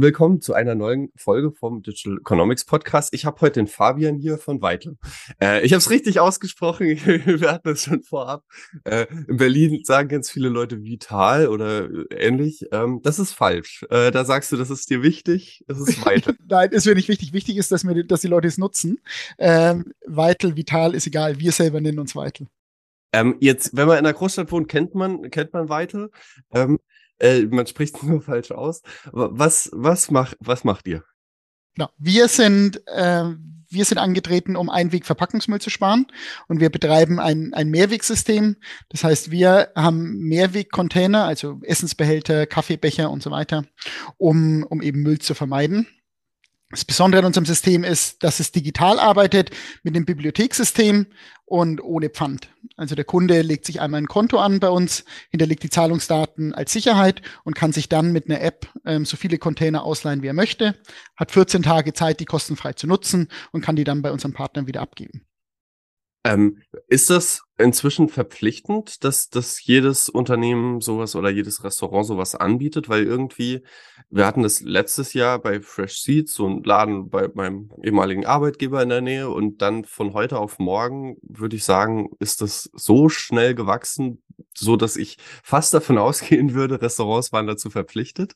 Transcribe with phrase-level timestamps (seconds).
[0.00, 3.12] willkommen zu einer neuen Folge vom Digital Economics Podcast.
[3.14, 4.96] Ich habe heute den Fabian hier von Weitel.
[5.40, 8.44] Äh, ich habe es richtig ausgesprochen, wir hatten es schon vorab.
[8.84, 12.66] Äh, in Berlin sagen ganz viele Leute Vital oder ähnlich.
[12.72, 13.84] Ähm, das ist falsch.
[13.90, 16.36] Äh, da sagst du, das ist dir wichtig, das ist Weitel.
[16.48, 17.32] Nein, ist mir nicht wichtig.
[17.32, 19.00] Wichtig ist, dass, wir, dass die Leute es nutzen.
[19.38, 21.38] Ähm, Weitel, Vital ist egal.
[21.40, 22.46] Wir selber nennen uns Weitel.
[23.12, 26.10] Ähm, jetzt, wenn man in der Großstadt wohnt, kennt man, kennt man Weitel.
[26.52, 26.78] Ähm,
[27.18, 28.82] äh, man spricht es nur falsch aus.
[29.12, 31.04] Was, was, mach, was macht ihr?
[31.74, 31.90] Genau.
[31.98, 33.24] Wir sind, äh,
[33.70, 36.06] wir sind angetreten, um Einwegverpackungsmüll zu sparen
[36.48, 38.56] und wir betreiben ein, ein Mehrwegsystem.
[38.88, 43.64] Das heißt, wir haben Mehrwegcontainer, also Essensbehälter, Kaffeebecher und so weiter,
[44.16, 45.86] um, um eben Müll zu vermeiden.
[46.70, 49.50] Das Besondere an unserem System ist, dass es digital arbeitet
[49.84, 51.06] mit dem Bibliothekssystem
[51.46, 52.50] und ohne Pfand.
[52.76, 56.72] Also der Kunde legt sich einmal ein Konto an bei uns, hinterlegt die Zahlungsdaten als
[56.72, 60.34] Sicherheit und kann sich dann mit einer App ähm, so viele Container ausleihen, wie er
[60.34, 60.76] möchte,
[61.16, 64.66] hat 14 Tage Zeit, die kostenfrei zu nutzen und kann die dann bei unseren Partnern
[64.66, 65.22] wieder abgeben.
[66.24, 72.88] Ähm, ist das inzwischen verpflichtend, dass, dass jedes Unternehmen sowas oder jedes Restaurant sowas anbietet?
[72.88, 73.62] Weil irgendwie,
[74.10, 78.82] wir hatten das letztes Jahr bei Fresh Seeds, so ein Laden bei meinem ehemaligen Arbeitgeber
[78.82, 83.08] in der Nähe und dann von heute auf morgen, würde ich sagen, ist das so
[83.08, 84.22] schnell gewachsen,
[84.54, 88.34] so dass ich fast davon ausgehen würde, Restaurants waren dazu verpflichtet.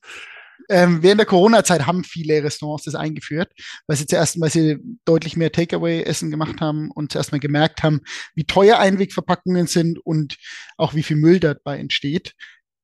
[0.69, 3.53] Ähm, während der Corona-Zeit haben viele Restaurants das eingeführt,
[3.87, 8.01] weil sie zuerst mal sie deutlich mehr Takeaway-Essen gemacht haben und zuerst mal gemerkt haben,
[8.35, 10.37] wie teuer Einwegverpackungen sind und
[10.77, 12.35] auch wie viel Müll dabei entsteht.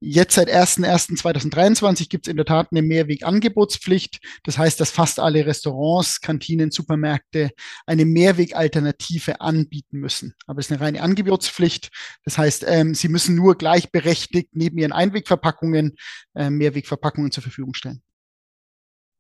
[0.00, 4.20] Jetzt seit 1.1.2023 gibt es in der Tat eine Mehrwegangebotspflicht.
[4.44, 7.50] Das heißt, dass fast alle Restaurants, Kantinen, Supermärkte
[7.84, 10.34] eine Mehrwegalternative anbieten müssen.
[10.46, 11.90] Aber es ist eine reine Angebotspflicht.
[12.24, 15.96] Das heißt, ähm, sie müssen nur gleichberechtigt neben ihren Einwegverpackungen
[16.34, 18.00] äh, Mehrwegverpackungen zur Verfügung stellen.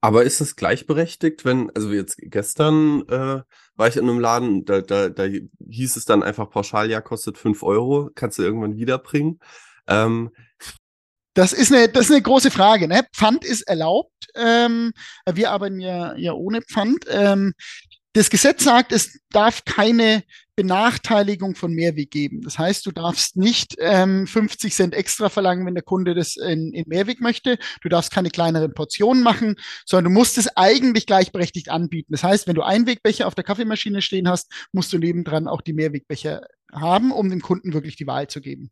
[0.00, 3.42] Aber ist es gleichberechtigt, wenn, also jetzt gestern äh,
[3.74, 7.36] war ich in einem Laden, da, da, da hieß es dann einfach pauschal, ja, kostet
[7.36, 9.40] fünf Euro, kannst du irgendwann wiederbringen.
[9.88, 10.30] Ähm,
[11.34, 12.88] das ist eine, das ist eine große Frage.
[12.88, 13.04] Ne?
[13.14, 14.26] Pfand ist erlaubt.
[14.34, 14.92] Ähm,
[15.32, 17.04] wir arbeiten ja, ja ohne Pfand.
[17.08, 17.54] Ähm,
[18.12, 20.24] das Gesetz sagt, es darf keine
[20.56, 22.40] Benachteiligung von Mehrweg geben.
[22.42, 26.72] Das heißt, du darfst nicht ähm, 50 Cent extra verlangen, wenn der Kunde das in,
[26.72, 27.58] in Mehrweg möchte.
[27.80, 29.54] Du darfst keine kleineren Portionen machen,
[29.86, 32.12] sondern du musst es eigentlich gleichberechtigt anbieten.
[32.12, 35.74] Das heißt, wenn du Einwegbecher auf der Kaffeemaschine stehen hast, musst du nebendran auch die
[35.74, 36.40] Mehrwegbecher
[36.72, 38.70] haben, um dem Kunden wirklich die Wahl zu geben.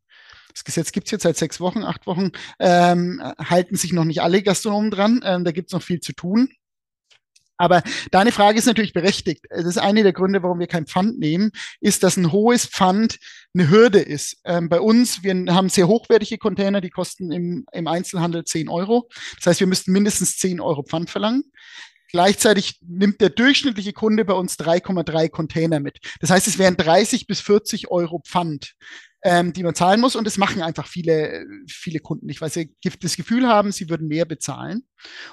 [0.53, 4.23] Das Gesetz gibt es jetzt seit sechs Wochen, acht Wochen, ähm, halten sich noch nicht
[4.23, 5.21] alle Gastronomen dran.
[5.25, 6.49] Ähm, da gibt es noch viel zu tun.
[7.59, 9.47] Aber deine Frage ist natürlich berechtigt.
[9.49, 13.19] Das ist eine der Gründe, warum wir kein Pfand nehmen, ist, dass ein hohes Pfand
[13.55, 14.41] eine Hürde ist.
[14.45, 19.09] Ähm, bei uns, wir haben sehr hochwertige Container, die kosten im, im Einzelhandel 10 Euro.
[19.37, 21.45] Das heißt, wir müssten mindestens 10 Euro Pfand verlangen.
[22.11, 25.99] Gleichzeitig nimmt der durchschnittliche Kunde bei uns 3,3 Container mit.
[26.21, 28.75] Das heißt, es wären 30 bis 40 Euro Pfand
[29.27, 30.15] ähm, die man zahlen muss.
[30.15, 34.07] Und das machen einfach viele, viele Kunden nicht, weil sie das Gefühl haben, sie würden
[34.07, 34.87] mehr bezahlen.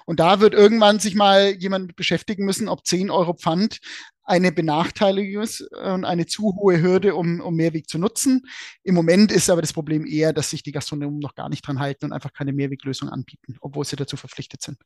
[0.05, 3.77] Und da wird irgendwann sich mal jemand beschäftigen müssen, ob 10 Euro Pfand
[4.23, 8.41] eine Benachteiligung ist und eine zu hohe Hürde, um, um Mehrweg zu nutzen.
[8.81, 11.79] Im Moment ist aber das Problem eher, dass sich die Gastronomen noch gar nicht dran
[11.79, 14.77] halten und einfach keine Mehrweglösung anbieten, obwohl sie dazu verpflichtet sind.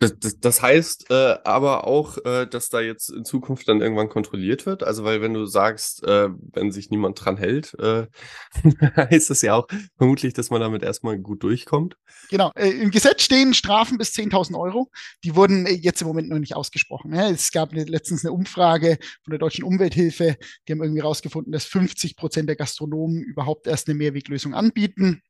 [0.00, 4.08] Das, das, das heißt äh, aber auch, äh, dass da jetzt in Zukunft dann irgendwann
[4.08, 4.82] kontrolliert wird.
[4.82, 8.06] Also, weil wenn du sagst, äh, wenn sich niemand dran hält, äh,
[8.96, 9.68] heißt das ja auch
[9.98, 11.98] vermutlich, dass man damit erstmal gut durchkommt.
[12.30, 12.50] Genau.
[12.54, 14.90] Äh, Im Gesetz stehen Strafen bis 10.000 Euro.
[15.22, 17.14] Die wurden äh, jetzt im Moment noch nicht ausgesprochen.
[17.14, 20.38] Ja, es gab eine, letztens eine Umfrage von der Deutschen Umwelthilfe.
[20.66, 25.20] Die haben irgendwie herausgefunden, dass 50 Prozent der Gastronomen überhaupt erst eine Mehrweglösung anbieten.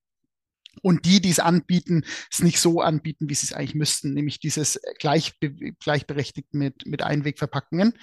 [0.83, 4.41] Und die, die es anbieten, es nicht so anbieten, wie sie es eigentlich müssten, nämlich
[4.41, 5.51] dieses gleichbe
[5.81, 7.95] gleichberechtigt mit, mit Einwegverpackungen.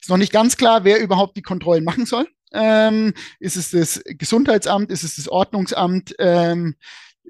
[0.00, 2.28] Ist noch nicht ganz klar, wer überhaupt die Kontrollen machen soll.
[2.52, 4.90] Ähm, ist es das Gesundheitsamt?
[4.90, 6.14] Ist es das Ordnungsamt?
[6.18, 6.76] Ähm,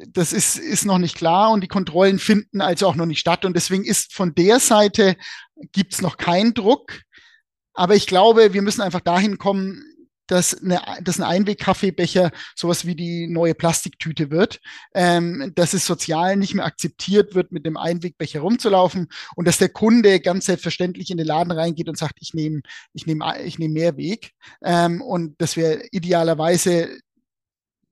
[0.09, 3.45] das ist, ist noch nicht klar und die Kontrollen finden also auch noch nicht statt.
[3.45, 5.17] Und deswegen ist von der Seite
[5.73, 7.01] gibt es noch keinen Druck.
[7.73, 9.85] Aber ich glaube, wir müssen einfach dahin kommen,
[10.27, 14.61] dass, eine, dass ein Einweg-Kaffeebecher sowas wie die neue Plastiktüte wird,
[14.95, 19.09] ähm, dass es sozial nicht mehr akzeptiert wird, mit dem Einwegbecher rumzulaufen.
[19.37, 22.61] Und dass der Kunde ganz selbstverständlich in den Laden reingeht und sagt, ich nehme
[22.93, 24.33] ich nehm, ich nehm Mehrweg
[24.65, 26.99] ähm, und dass wir idealerweise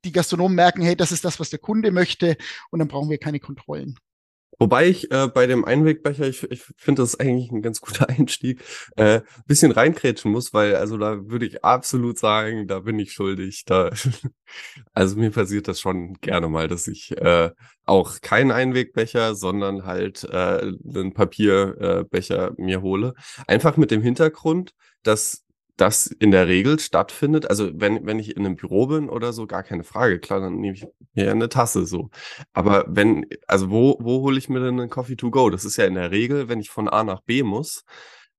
[0.04, 2.36] die Gastronomen merken, hey, das ist das, was der Kunde möchte.
[2.70, 3.98] Und dann brauchen wir keine Kontrollen.
[4.58, 8.62] Wobei ich äh, bei dem Einwegbecher, ich, ich finde das eigentlich ein ganz guter Einstieg,
[8.96, 13.64] äh, bisschen reinkrätschen muss, weil also da würde ich absolut sagen, da bin ich schuldig.
[13.64, 13.90] Da,
[14.92, 17.50] also mir passiert das schon gerne mal, dass ich äh,
[17.84, 23.14] auch keinen Einwegbecher, sondern halt äh, einen Papierbecher äh, mir hole.
[23.46, 24.72] Einfach mit dem Hintergrund,
[25.02, 25.43] dass
[25.76, 27.48] das in der Regel stattfindet.
[27.50, 30.20] Also wenn, wenn ich in einem Büro bin oder so, gar keine Frage.
[30.20, 32.10] Klar, dann nehme ich mir eine Tasse so.
[32.52, 35.50] Aber wenn, also wo, wo hole ich mir denn einen Coffee to go?
[35.50, 37.84] Das ist ja in der Regel, wenn ich von A nach B muss,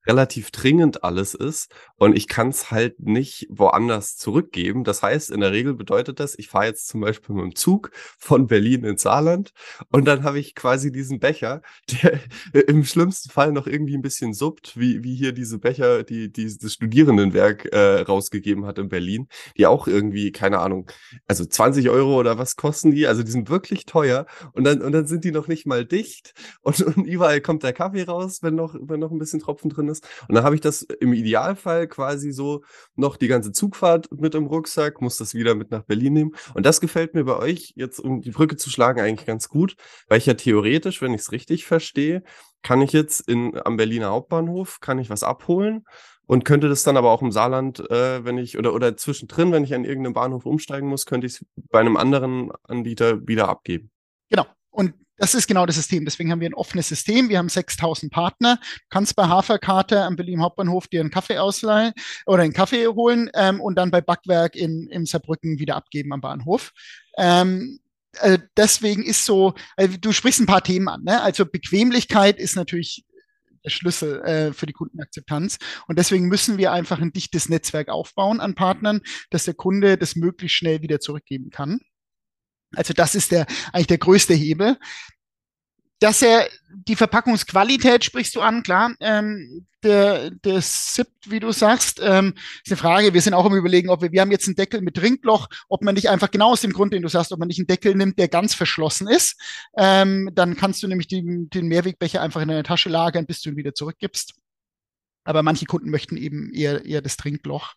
[0.07, 4.83] relativ dringend alles ist und ich kann es halt nicht woanders zurückgeben.
[4.83, 7.91] Das heißt, in der Regel bedeutet das, ich fahre jetzt zum Beispiel mit dem Zug
[8.17, 9.53] von Berlin ins Saarland
[9.91, 11.61] und dann habe ich quasi diesen Becher,
[12.03, 12.19] der
[12.67, 16.55] im schlimmsten Fall noch irgendwie ein bisschen suppt, wie, wie hier diese Becher, die, die
[16.57, 20.91] das Studierendenwerk äh, rausgegeben hat in Berlin, die auch irgendwie, keine Ahnung,
[21.27, 23.07] also 20 Euro oder was kosten die?
[23.07, 26.33] Also die sind wirklich teuer und dann, und dann sind die noch nicht mal dicht
[26.61, 29.87] und, und überall kommt der Kaffee raus, wenn noch, wenn noch ein bisschen Tropfen drin
[29.87, 30.07] ist ist.
[30.27, 32.63] Und dann habe ich das im Idealfall quasi so
[32.95, 36.35] noch die ganze Zugfahrt mit im Rucksack, muss das wieder mit nach Berlin nehmen.
[36.53, 39.75] Und das gefällt mir bei euch jetzt, um die Brücke zu schlagen, eigentlich ganz gut,
[40.07, 42.23] weil ich ja theoretisch, wenn ich es richtig verstehe,
[42.61, 45.85] kann ich jetzt in, am Berliner Hauptbahnhof, kann ich was abholen
[46.25, 49.63] und könnte das dann aber auch im Saarland, äh, wenn ich, oder, oder zwischendrin, wenn
[49.63, 53.91] ich an irgendeinem Bahnhof umsteigen muss, könnte ich es bei einem anderen Anbieter wieder abgeben.
[54.29, 54.45] Genau.
[54.71, 56.05] Und das ist genau das System.
[56.05, 57.29] Deswegen haben wir ein offenes System.
[57.29, 58.57] Wir haben 6000 Partner.
[58.57, 61.93] Du kannst bei Haferkarte am Berlin Hauptbahnhof dir einen Kaffee ausleihen
[62.25, 66.21] oder einen Kaffee holen ähm, und dann bei Backwerk in, in Saarbrücken wieder abgeben am
[66.21, 66.71] Bahnhof.
[67.17, 67.79] Ähm,
[68.19, 71.03] äh, deswegen ist so, also du sprichst ein paar Themen an.
[71.03, 71.21] Ne?
[71.21, 73.05] Also Bequemlichkeit ist natürlich
[73.63, 75.57] der Schlüssel äh, für die Kundenakzeptanz.
[75.87, 79.01] Und deswegen müssen wir einfach ein dichtes Netzwerk aufbauen an Partnern,
[79.31, 81.79] dass der Kunde das möglichst schnell wieder zurückgeben kann.
[82.75, 84.77] Also das ist der eigentlich der größte Hebel.
[85.99, 88.93] Dass er die Verpackungsqualität sprichst du an, klar.
[88.99, 92.33] Ähm, der, der SIP, wie du sagst, ähm,
[92.63, 93.13] ist eine Frage.
[93.13, 95.83] Wir sind auch im Überlegen, ob wir, wir haben jetzt einen Deckel mit Trinkloch, ob
[95.83, 97.95] man nicht einfach genau aus dem Grund, den du sagst, ob man nicht einen Deckel
[97.95, 99.39] nimmt, der ganz verschlossen ist.
[99.77, 103.51] Ähm, dann kannst du nämlich die, den Mehrwegbecher einfach in deine Tasche lagern, bis du
[103.51, 104.33] ihn wieder zurückgibst.
[105.23, 107.73] Aber manche Kunden möchten eben eher, eher das Trinkloch.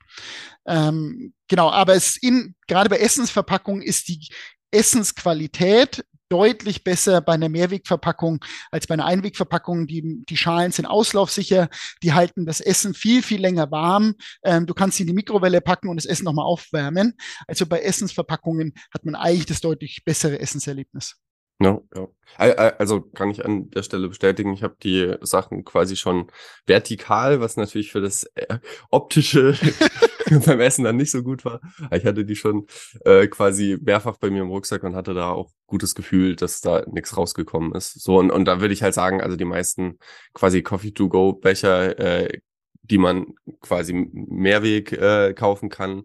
[0.66, 4.28] Ähm, genau, aber es in, gerade bei Essensverpackungen ist die
[4.70, 9.86] Essensqualität deutlich besser bei einer Mehrwegverpackung als bei einer Einwegverpackung.
[9.86, 11.68] Die, die Schalen sind auslaufsicher,
[12.02, 14.14] die halten das Essen viel, viel länger warm.
[14.42, 17.14] Ähm, du kannst sie in die Mikrowelle packen und das Essen nochmal aufwärmen.
[17.46, 21.16] Also bei Essensverpackungen hat man eigentlich das deutlich bessere Essenserlebnis.
[21.60, 22.08] Ja, ja.
[22.36, 26.30] Also kann ich an der Stelle bestätigen, ich habe die Sachen quasi schon
[26.66, 28.58] vertikal, was natürlich für das äh,
[28.90, 29.58] optische
[30.46, 31.60] beim Essen dann nicht so gut war.
[31.92, 32.66] Ich hatte die schon
[33.04, 36.84] äh, quasi mehrfach bei mir im Rucksack und hatte da auch gutes Gefühl, dass da
[36.90, 38.02] nichts rausgekommen ist.
[38.02, 39.98] So und, und da würde ich halt sagen, also die meisten
[40.34, 42.40] quasi Coffee-to-go-Becher, äh,
[42.82, 43.26] die man
[43.60, 46.04] quasi Mehrweg äh, kaufen kann,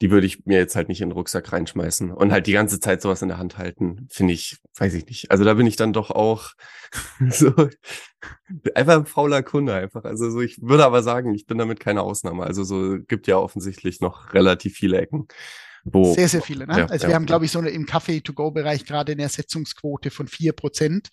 [0.00, 2.78] die würde ich mir jetzt halt nicht in den Rucksack reinschmeißen und halt die ganze
[2.78, 5.30] Zeit sowas in der Hand halten, finde ich, weiß ich nicht.
[5.30, 6.52] Also da bin ich dann doch auch
[7.30, 7.52] so
[8.74, 10.04] einfach ein fauler Kunde einfach.
[10.04, 12.44] Also so, ich würde aber sagen, ich bin damit keine Ausnahme.
[12.44, 15.26] Also so gibt ja offensichtlich noch relativ viele Ecken.
[15.92, 16.66] Wo, sehr, sehr viele.
[16.66, 16.78] Ne?
[16.78, 20.52] Ja, also wir haben, glaube ich, so eine, im Kaffee-to-go-Bereich gerade eine Ersetzungsquote von vier
[20.52, 21.08] Prozent.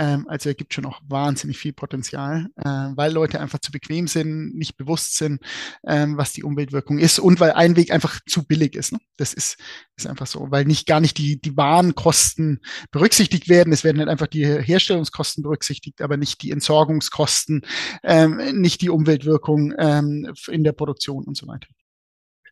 [0.00, 4.06] Ähm, also er gibt schon noch wahnsinnig viel Potenzial, äh, weil Leute einfach zu bequem
[4.06, 5.42] sind, nicht bewusst sind,
[5.86, 8.92] ähm, was die Umweltwirkung ist und weil ein Weg einfach zu billig ist.
[8.92, 8.98] Ne?
[9.18, 9.58] Das ist,
[9.96, 13.72] ist einfach so, weil nicht gar nicht die, die Warenkosten berücksichtigt werden.
[13.74, 17.62] Es werden halt einfach die Herstellungskosten berücksichtigt, aber nicht die Entsorgungskosten,
[18.02, 21.68] ähm, nicht die Umweltwirkung ähm, in der Produktion und so weiter.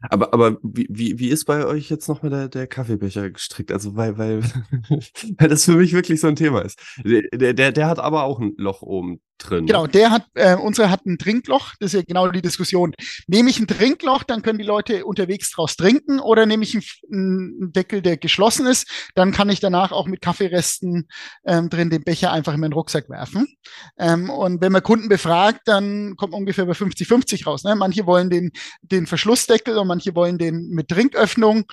[0.01, 3.73] Aber, aber wie, wie, wie ist bei euch jetzt noch mal der, der Kaffeebecher gestrickt?
[3.73, 4.43] Also, weil, weil,
[5.39, 6.79] weil das für mich wirklich so ein Thema ist.
[7.05, 9.67] Der, der, der hat aber auch ein Loch oben drin.
[9.67, 11.75] Genau, der hat, äh, unsere hat ein Trinkloch.
[11.81, 12.95] Das ist ja genau die Diskussion.
[13.27, 16.85] Nehme ich ein Trinkloch, dann können die Leute unterwegs draus trinken oder nehme ich einen,
[17.13, 21.09] einen Deckel, der geschlossen ist, dann kann ich danach auch mit Kaffeeresten
[21.47, 23.47] ähm, drin den Becher einfach in meinen Rucksack werfen.
[23.99, 27.65] Ähm, und wenn man Kunden befragt, dann kommt ungefähr bei 50-50 raus.
[27.65, 27.75] Ne?
[27.77, 28.53] Manche wollen den,
[28.83, 31.65] den Verschlussdeckel und manche wollen den mit Trinköffnung.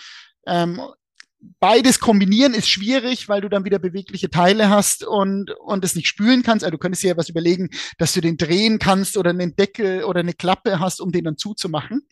[0.47, 0.81] Ähm,
[1.59, 6.07] beides kombinieren ist schwierig, weil du dann wieder bewegliche Teile hast und, und es nicht
[6.07, 6.63] spülen kannst.
[6.63, 10.03] Also du könntest dir ja was überlegen, dass du den drehen kannst oder einen Deckel
[10.03, 12.07] oder eine Klappe hast, um den dann zuzumachen.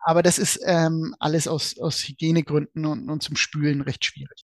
[0.00, 4.44] Aber das ist ähm, alles aus, aus Hygienegründen und, und zum Spülen recht schwierig.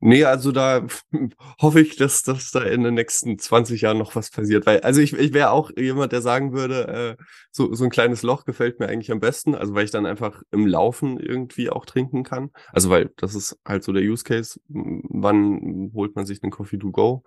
[0.00, 0.86] Nee, also da
[1.60, 4.64] hoffe ich, dass, dass da in den nächsten 20 Jahren noch was passiert.
[4.64, 8.22] Weil, also ich, ich wäre auch jemand, der sagen würde, äh, so, so ein kleines
[8.22, 9.56] Loch gefällt mir eigentlich am besten.
[9.56, 12.50] Also weil ich dann einfach im Laufen irgendwie auch trinken kann.
[12.72, 14.60] Also weil das ist halt so der Use Case.
[14.68, 17.24] Wann holt man sich einen Coffee to go?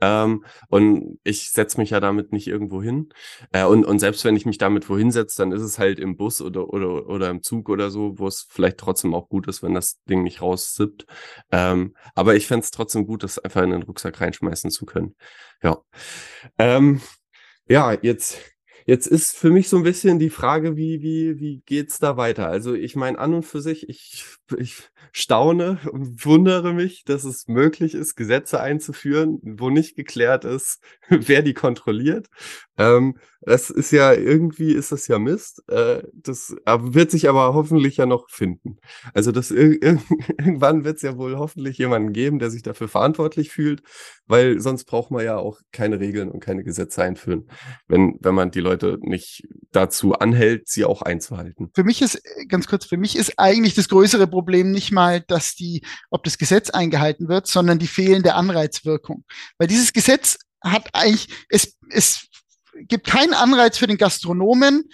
[0.00, 3.10] Ähm, und ich setze mich ja damit nicht irgendwo hin.
[3.52, 6.16] Äh, und, und selbst wenn ich mich damit wohin setze, dann ist es halt im
[6.16, 9.62] Bus oder, oder, oder im Zug oder so, wo es vielleicht trotzdem auch gut ist,
[9.62, 11.04] wenn das Ding nicht raussippt.
[11.52, 15.16] Ähm, aber ich fände es trotzdem gut, das einfach in den Rucksack reinschmeißen zu können.
[15.62, 15.82] Ja.
[16.58, 17.00] Ähm,
[17.66, 18.38] ja, jetzt
[18.86, 22.48] Jetzt ist für mich so ein bisschen die Frage, wie, wie, wie geht's da weiter?
[22.48, 27.46] Also ich meine, an und für sich, ich, ich staune und wundere mich, dass es
[27.46, 32.28] möglich ist, Gesetze einzuführen, wo nicht geklärt ist, wer die kontrolliert.
[32.76, 35.62] Ähm, das ist ja irgendwie ist das ja Mist.
[35.68, 38.78] Äh, das wird sich aber hoffentlich ja noch finden.
[39.12, 43.82] Also das irgendwann wird es ja wohl hoffentlich jemanden geben, der sich dafür verantwortlich fühlt,
[44.26, 47.48] weil sonst braucht man ja auch keine Regeln und keine Gesetze einführen,
[47.86, 51.70] wenn wenn man die Leute nicht dazu anhält, sie auch einzuhalten.
[51.74, 55.54] Für mich ist ganz kurz, für mich ist eigentlich das größere Problem nicht mal, dass
[55.54, 59.24] die, ob das Gesetz eingehalten wird, sondern die fehlende Anreizwirkung,
[59.58, 62.26] weil dieses Gesetz hat eigentlich es es
[62.74, 64.90] gibt keinen Anreiz für den Gastronomen,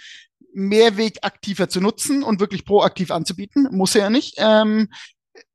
[0.53, 3.67] Mehrweg aktiver zu nutzen und wirklich proaktiv anzubieten.
[3.71, 4.35] Muss er ja nicht.
[4.37, 4.89] Ähm,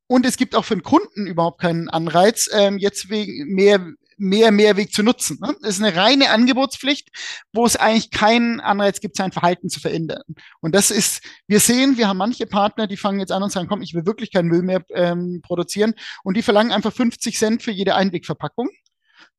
[0.07, 3.85] und es gibt auch für den Kunden überhaupt keinen Anreiz, ähm, jetzt wegen mehr,
[4.17, 5.37] mehr Mehrweg zu nutzen.
[5.41, 5.55] Ne?
[5.61, 7.09] Das ist eine reine Angebotspflicht,
[7.53, 10.23] wo es eigentlich keinen Anreiz gibt, sein Verhalten zu verändern.
[10.59, 13.67] Und das ist, wir sehen, wir haben manche Partner, die fangen jetzt an und sagen,
[13.67, 15.93] komm, ich will wirklich keinen Müll mehr ähm, produzieren.
[16.23, 18.69] Und die verlangen einfach 50 Cent für jede Einwegverpackung.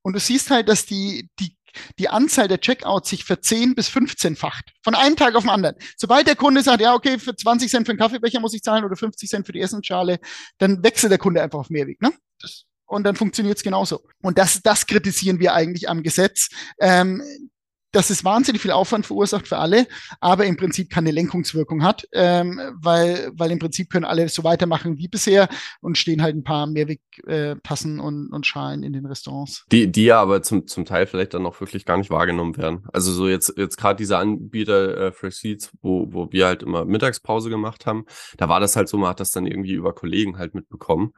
[0.01, 1.55] Und du siehst halt, dass die, die
[1.97, 4.73] die Anzahl der Checkouts sich verzehn bis 15-facht.
[4.83, 5.75] Von einem Tag auf den anderen.
[5.97, 8.83] Sobald der Kunde sagt, ja, okay, für 20 Cent für einen Kaffeebecher muss ich zahlen
[8.83, 10.19] oder 50 Cent für die Essensschale,
[10.57, 12.01] dann wechselt der Kunde einfach auf Mehrweg.
[12.01, 12.11] Ne?
[12.41, 14.01] Das, und dann funktioniert es genauso.
[14.21, 16.49] Und das, das kritisieren wir eigentlich am Gesetz.
[16.79, 17.23] Ähm,
[17.91, 19.87] dass es wahnsinnig viel Aufwand verursacht für alle,
[20.19, 24.97] aber im Prinzip keine Lenkungswirkung hat, ähm, weil, weil im Prinzip können alle so weitermachen
[24.97, 25.49] wie bisher
[25.81, 29.65] und stehen halt ein paar Mehrwegtassen äh, und, und Schalen in den Restaurants.
[29.71, 32.85] Die, die ja aber zum, zum Teil vielleicht dann auch wirklich gar nicht wahrgenommen werden.
[32.93, 36.85] Also so jetzt, jetzt gerade diese Anbieter äh, Fresh Seeds, wo, wo wir halt immer
[36.85, 38.05] Mittagspause gemacht haben,
[38.37, 41.13] da war das halt so, man hat das dann irgendwie über Kollegen halt mitbekommen.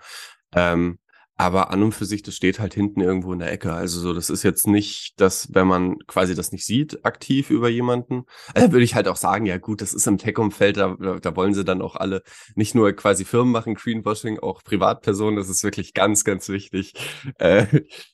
[0.53, 0.99] Ähm,
[1.37, 3.73] aber an und für sich, das steht halt hinten irgendwo in der Ecke.
[3.73, 7.69] Also so, das ist jetzt nicht, dass, wenn man quasi das nicht sieht, aktiv über
[7.69, 11.35] jemanden, äh, würde ich halt auch sagen, ja gut, das ist im Tech-Umfeld, da, da
[11.35, 12.21] wollen sie dann auch alle
[12.55, 16.93] nicht nur quasi Firmen machen, Greenwashing, auch Privatpersonen, das ist wirklich ganz, ganz wichtig.
[17.39, 17.65] Äh,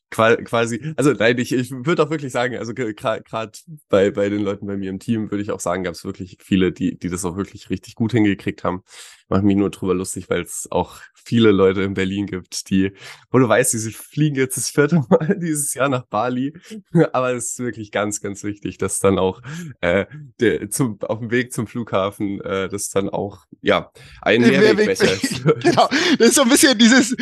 [0.10, 3.52] quasi, also nein, ich, ich würde auch wirklich sagen, also gerade
[3.90, 6.38] bei, bei den Leuten bei mir im Team würde ich auch sagen, gab es wirklich
[6.42, 8.84] viele, die, die das auch wirklich richtig gut hingekriegt haben.
[9.30, 12.94] Mache mich nur drüber lustig, weil es auch viele Leute in Berlin gibt, die,
[13.30, 16.54] wo du weißt, sie fliegen jetzt das vierte Mal dieses Jahr nach Bali.
[17.12, 19.42] Aber es ist wirklich ganz, ganz wichtig, dass dann auch
[19.82, 20.06] äh,
[20.40, 25.44] der, zum, auf dem Weg zum Flughafen, äh, das dann auch, ja, ein Mehrwegbecher ist.
[25.44, 27.16] genau, das ist so ein bisschen dieses,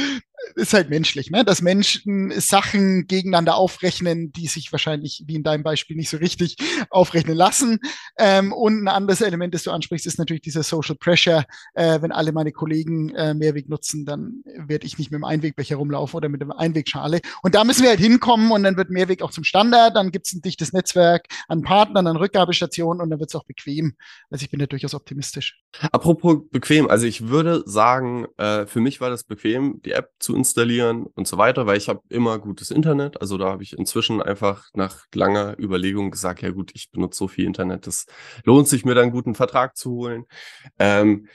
[0.55, 1.43] ist halt menschlich, ne?
[1.43, 6.57] dass Menschen Sachen gegeneinander aufrechnen, die sich wahrscheinlich, wie in deinem Beispiel, nicht so richtig
[6.89, 7.79] aufrechnen lassen.
[8.17, 11.45] Ähm, und ein anderes Element, das du ansprichst, ist natürlich dieser Social Pressure.
[11.73, 15.77] Äh, wenn alle meine Kollegen äh, Mehrweg nutzen, dann werde ich nicht mit dem Einwegbecher
[15.77, 17.21] rumlaufen oder mit dem Einwegschale.
[17.41, 19.95] Und da müssen wir halt hinkommen und dann wird Mehrweg auch zum Standard.
[19.95, 23.45] Dann gibt es ein dichtes Netzwerk an Partnern, an Rückgabestationen und dann wird es auch
[23.45, 23.95] bequem.
[24.29, 25.59] Also ich bin da durchaus optimistisch.
[25.91, 30.35] Apropos bequem, also ich würde sagen, äh, für mich war das bequem, die App zu
[30.36, 33.22] installieren und so weiter, weil ich habe immer gutes Internet.
[33.22, 37.27] Also da habe ich inzwischen einfach nach langer Überlegung gesagt, ja gut, ich benutze so
[37.27, 38.06] viel Internet, das
[38.44, 40.25] lohnt sich mir dann einen guten Vertrag zu holen.
[40.80, 41.27] Ähm,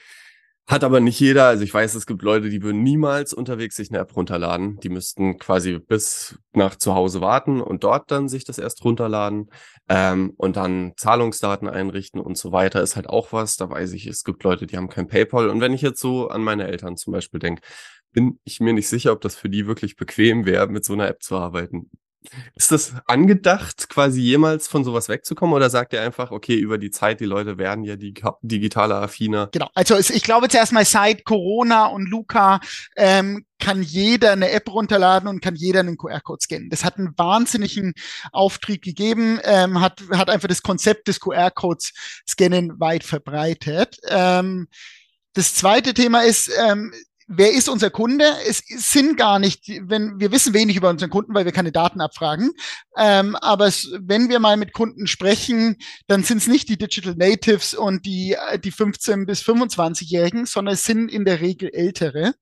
[0.71, 1.47] hat aber nicht jeder.
[1.47, 4.79] Also ich weiß, es gibt Leute, die würden niemals unterwegs sich eine App runterladen.
[4.79, 9.49] Die müssten quasi bis nach zu Hause warten und dort dann sich das erst runterladen
[9.89, 12.81] ähm, und dann Zahlungsdaten einrichten und so weiter.
[12.81, 13.57] Ist halt auch was.
[13.57, 15.49] Da weiß ich, es gibt Leute, die haben kein PayPal.
[15.49, 17.63] Und wenn ich jetzt so an meine Eltern zum Beispiel denke,
[18.11, 21.07] bin ich mir nicht sicher, ob das für die wirklich bequem wäre, mit so einer
[21.07, 21.89] App zu arbeiten.
[22.53, 26.91] Ist das angedacht, quasi jemals von sowas wegzukommen oder sagt ihr einfach, okay, über die
[26.91, 28.13] Zeit, die Leute werden ja die
[28.43, 29.49] digitale affiner?
[29.51, 32.59] Genau, also ich glaube zuerst mal seit Corona und Luca
[32.95, 36.69] ähm, kann jeder eine App runterladen und kann jeder einen QR-Code scannen.
[36.69, 37.93] Das hat einen wahnsinnigen
[38.31, 41.93] Auftrieb gegeben, ähm, hat, hat einfach das Konzept des QR-Codes
[42.29, 43.97] Scannen weit verbreitet.
[44.07, 44.67] Ähm,
[45.33, 46.93] das zweite Thema ist, ähm,
[47.33, 48.25] wer ist unser Kunde?
[48.47, 52.01] Es sind gar nicht, wenn wir wissen wenig über unseren Kunden, weil wir keine Daten
[52.01, 52.51] abfragen.
[52.97, 57.15] Ähm, aber es, wenn wir mal mit Kunden sprechen, dann sind es nicht die Digital
[57.15, 62.33] Natives und die, die 15 bis 25-Jährigen, sondern es sind in der Regel Ältere.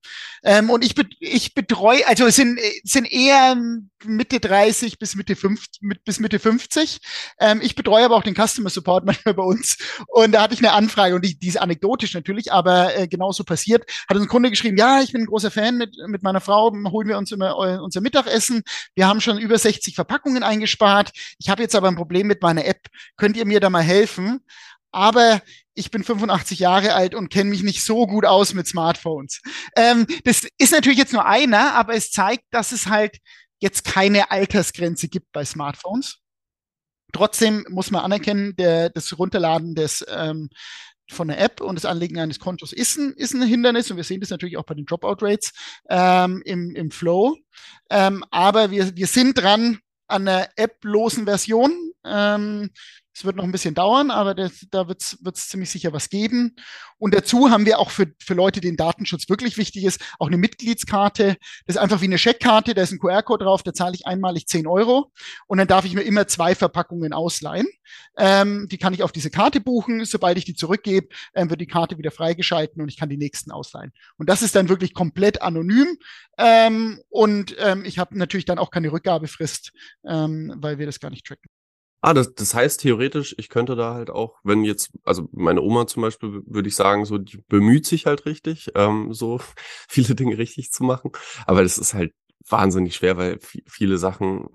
[0.42, 3.56] Ähm, und ich, ich betreue, also es sind, sind eher
[4.04, 7.00] Mitte 30 bis Mitte 50, mit, bis Mitte 50.
[7.38, 9.78] Ähm, ich betreue aber auch den Customer Support manchmal bei uns.
[10.08, 13.44] Und da hatte ich eine Anfrage und die, die ist anekdotisch natürlich, aber äh, genauso
[13.44, 13.84] passiert.
[14.08, 16.72] Hat uns ein Kunde geschrieben, ja, ich bin ein großer Fan mit, mit meiner Frau,
[16.72, 18.62] holen wir uns immer unser Mittagessen.
[18.94, 21.12] Wir haben schon über 60 Verpackungen eingespart.
[21.38, 22.86] Ich habe jetzt aber ein Problem mit meiner App.
[23.16, 24.40] Könnt ihr mir da mal helfen?
[24.92, 25.40] aber
[25.74, 29.40] ich bin 85 Jahre alt und kenne mich nicht so gut aus mit Smartphones.
[29.76, 33.18] Ähm, das ist natürlich jetzt nur einer, aber es zeigt, dass es halt
[33.60, 36.18] jetzt keine Altersgrenze gibt bei Smartphones.
[37.12, 40.50] Trotzdem muss man anerkennen, der, das Runterladen des, ähm,
[41.10, 44.04] von der App und das Anlegen eines Kontos ist ein, ist ein Hindernis und wir
[44.04, 45.52] sehen das natürlich auch bei den Dropout-Rates
[45.88, 47.36] ähm, im, im Flow.
[47.90, 51.92] Ähm, aber wir, wir sind dran an einer app-losen Version.
[52.04, 52.70] Ähm,
[53.12, 56.54] es wird noch ein bisschen dauern, aber das, da wird es ziemlich sicher was geben.
[56.98, 60.36] Und dazu haben wir auch für, für Leute, denen Datenschutz wirklich wichtig ist, auch eine
[60.36, 61.36] Mitgliedskarte.
[61.66, 64.46] Das ist einfach wie eine Scheckkarte, da ist ein QR-Code drauf, da zahle ich einmalig
[64.46, 65.10] 10 Euro
[65.46, 67.66] und dann darf ich mir immer zwei Verpackungen ausleihen.
[68.16, 70.04] Ähm, die kann ich auf diese Karte buchen.
[70.04, 73.50] Sobald ich die zurückgebe, ähm, wird die Karte wieder freigeschalten und ich kann die nächsten
[73.50, 73.92] ausleihen.
[74.18, 75.96] Und das ist dann wirklich komplett anonym.
[76.38, 79.72] Ähm, und ähm, ich habe natürlich dann auch keine Rückgabefrist,
[80.06, 81.50] ähm, weil wir das gar nicht tracken.
[82.02, 85.86] Ah, das, das heißt theoretisch, ich könnte da halt auch, wenn jetzt, also meine Oma
[85.86, 89.40] zum Beispiel, würde ich sagen, so, die bemüht sich halt richtig, ähm, so
[89.88, 91.12] viele Dinge richtig zu machen.
[91.46, 92.12] Aber das ist halt
[92.48, 94.48] wahnsinnig schwer, weil viele Sachen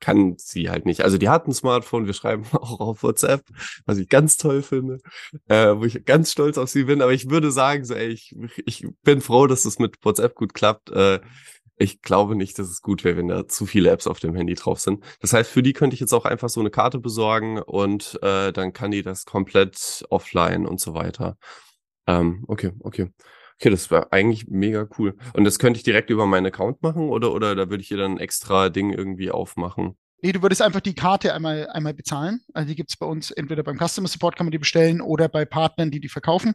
[0.00, 1.02] kann sie halt nicht.
[1.02, 3.42] Also die hat ein Smartphone, wir schreiben auch auf WhatsApp,
[3.86, 4.98] was ich ganz toll finde,
[5.48, 7.02] äh, wo ich ganz stolz auf sie bin.
[7.02, 8.34] Aber ich würde sagen, so, ey, ich,
[8.66, 10.90] ich bin froh, dass es mit WhatsApp gut klappt.
[10.90, 11.20] Äh,
[11.78, 14.54] ich glaube nicht, dass es gut wäre, wenn da zu viele Apps auf dem Handy
[14.54, 15.04] drauf sind.
[15.20, 18.52] Das heißt, für die könnte ich jetzt auch einfach so eine Karte besorgen und äh,
[18.52, 21.36] dann kann die das komplett offline und so weiter.
[22.06, 23.10] Ähm, okay, okay.
[23.58, 25.16] Okay, das wäre eigentlich mega cool.
[25.32, 27.96] Und das könnte ich direkt über meinen Account machen oder, oder da würde ich ihr
[27.96, 29.96] dann ein extra Ding irgendwie aufmachen?
[30.22, 32.40] Nee, du würdest einfach die Karte einmal, einmal bezahlen.
[32.54, 35.28] Also die gibt es bei uns entweder beim Customer Support kann man die bestellen oder
[35.28, 36.54] bei Partnern, die die verkaufen.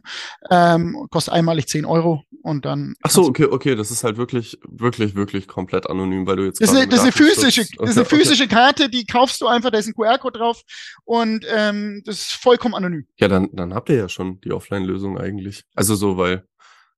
[0.50, 2.94] Ähm, kostet einmalig 10 Euro und dann.
[3.02, 6.60] Ach so, okay, okay, das ist halt wirklich, wirklich, wirklich komplett anonym, weil du jetzt.
[6.60, 8.54] Das ist eine, das ist eine physische, das ist eine physische okay.
[8.54, 10.62] Karte, die kaufst du einfach, da ist ein QR-Code drauf
[11.04, 13.06] und ähm, das ist vollkommen anonym.
[13.16, 15.64] Ja, dann, dann habt ihr ja schon die Offline-Lösung eigentlich.
[15.74, 16.44] Also so, weil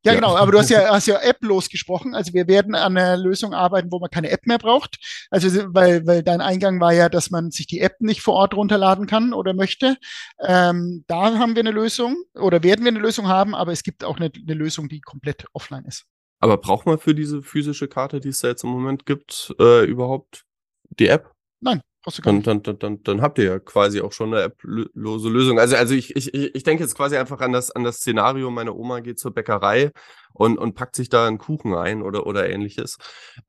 [0.05, 2.15] ja, ja, genau, aber du hast ja, hast ja App losgesprochen.
[2.15, 4.99] Also wir werden an einer Lösung arbeiten, wo man keine App mehr braucht.
[5.31, 8.55] Also weil, weil dein Eingang war ja, dass man sich die App nicht vor Ort
[8.55, 9.97] runterladen kann oder möchte.
[10.41, 14.05] Ähm, da haben wir eine Lösung oder werden wir eine Lösung haben, aber es gibt
[14.05, 16.05] auch eine, eine Lösung, die komplett offline ist.
[16.39, 19.85] Aber braucht man für diese physische Karte, die es da jetzt im Moment gibt, äh,
[19.87, 20.45] überhaupt
[20.91, 21.33] die App?
[21.61, 21.81] Nein,
[22.23, 25.59] dann, dann, dann, dann, dann habt ihr ja quasi auch schon eine App-lose Lösung.
[25.59, 28.75] Also, also ich, ich, ich denke jetzt quasi einfach an das, an das Szenario, meine
[28.75, 29.91] Oma geht zur Bäckerei
[30.33, 32.99] und, und packt sich da einen Kuchen ein oder, oder ähnliches.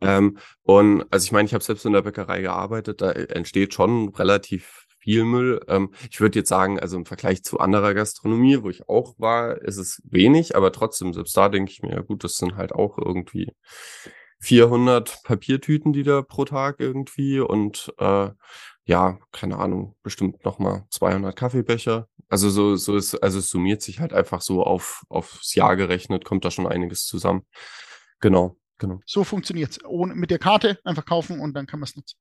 [0.01, 4.09] Ähm, und also ich meine, ich habe selbst in der Bäckerei gearbeitet, da entsteht schon
[4.09, 5.61] relativ viel Müll.
[5.67, 9.61] Ähm, ich würde jetzt sagen, also im Vergleich zu anderer Gastronomie, wo ich auch war,
[9.61, 12.73] ist es wenig, aber trotzdem, selbst da denke ich mir, ja gut, das sind halt
[12.73, 13.53] auch irgendwie
[14.39, 18.29] 400 Papiertüten, die da pro Tag irgendwie und äh,
[18.85, 22.07] ja, keine Ahnung, bestimmt nochmal 200 Kaffeebecher.
[22.29, 26.25] Also so, so ist, also es summiert sich halt einfach so auf, aufs Jahr gerechnet,
[26.25, 27.45] kommt da schon einiges zusammen.
[28.19, 28.99] Genau, genau.
[29.05, 29.83] So funktioniert's.
[29.85, 32.17] Ohne, mit der Karte einfach kaufen und dann kann man es nutzen.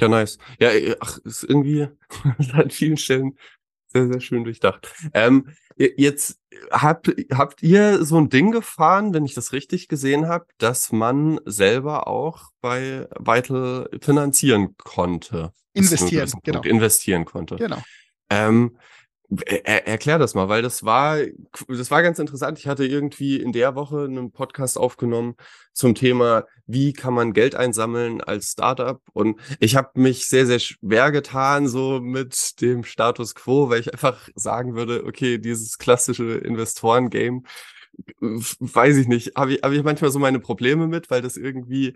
[0.00, 0.38] Ja, nice.
[0.58, 1.88] Ja, ach, ist irgendwie
[2.52, 3.36] an vielen Stellen
[3.92, 4.92] sehr, sehr schön durchdacht.
[5.14, 6.38] Ähm, jetzt
[6.70, 11.40] habt, habt ihr so ein Ding gefahren, wenn ich das richtig gesehen habe, dass man
[11.44, 15.52] selber auch bei Vital finanzieren konnte.
[15.74, 16.62] Investieren, genau.
[16.62, 17.56] Investieren konnte.
[17.56, 17.82] Genau.
[18.30, 18.76] Ähm,
[19.46, 21.18] er, erklär das mal, weil das war,
[21.68, 22.58] das war ganz interessant.
[22.58, 25.36] Ich hatte irgendwie in der Woche einen Podcast aufgenommen
[25.72, 29.00] zum Thema, wie kann man Geld einsammeln als Startup?
[29.12, 33.92] Und ich habe mich sehr, sehr schwer getan, so mit dem Status quo, weil ich
[33.92, 37.44] einfach sagen würde, okay, dieses klassische Investoren-Game,
[38.20, 41.94] weiß ich nicht, habe ich, hab ich manchmal so meine Probleme mit, weil das irgendwie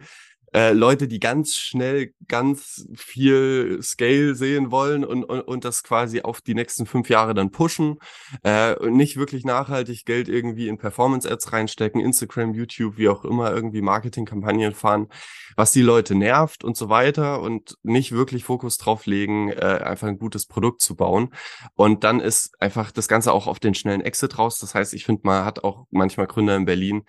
[0.57, 6.23] äh, Leute, die ganz schnell ganz viel Scale sehen wollen und, und, und das quasi
[6.23, 7.99] auf die nächsten fünf Jahre dann pushen
[8.43, 13.53] äh, und nicht wirklich nachhaltig Geld irgendwie in Performance-Ads reinstecken, Instagram, YouTube, wie auch immer,
[13.53, 15.09] irgendwie Marketingkampagnen fahren,
[15.57, 20.09] was die Leute nervt und so weiter und nicht wirklich Fokus drauf legen, äh, einfach
[20.09, 21.35] ein gutes Produkt zu bauen.
[21.75, 24.59] Und dann ist einfach das Ganze auch auf den schnellen Exit raus.
[24.59, 27.05] Das heißt, ich finde, man hat auch manchmal Gründer in Berlin,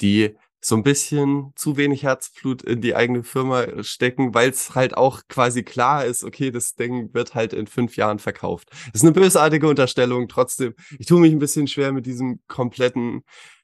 [0.00, 4.96] die so ein bisschen zu wenig Herzblut in die eigene Firma stecken, weil es halt
[4.96, 8.68] auch quasi klar ist, okay, das Ding wird halt in fünf Jahren verkauft.
[8.70, 10.74] Das ist eine bösartige Unterstellung, trotzdem.
[10.98, 13.22] Ich tue mich ein bisschen schwer mit diesem kompletten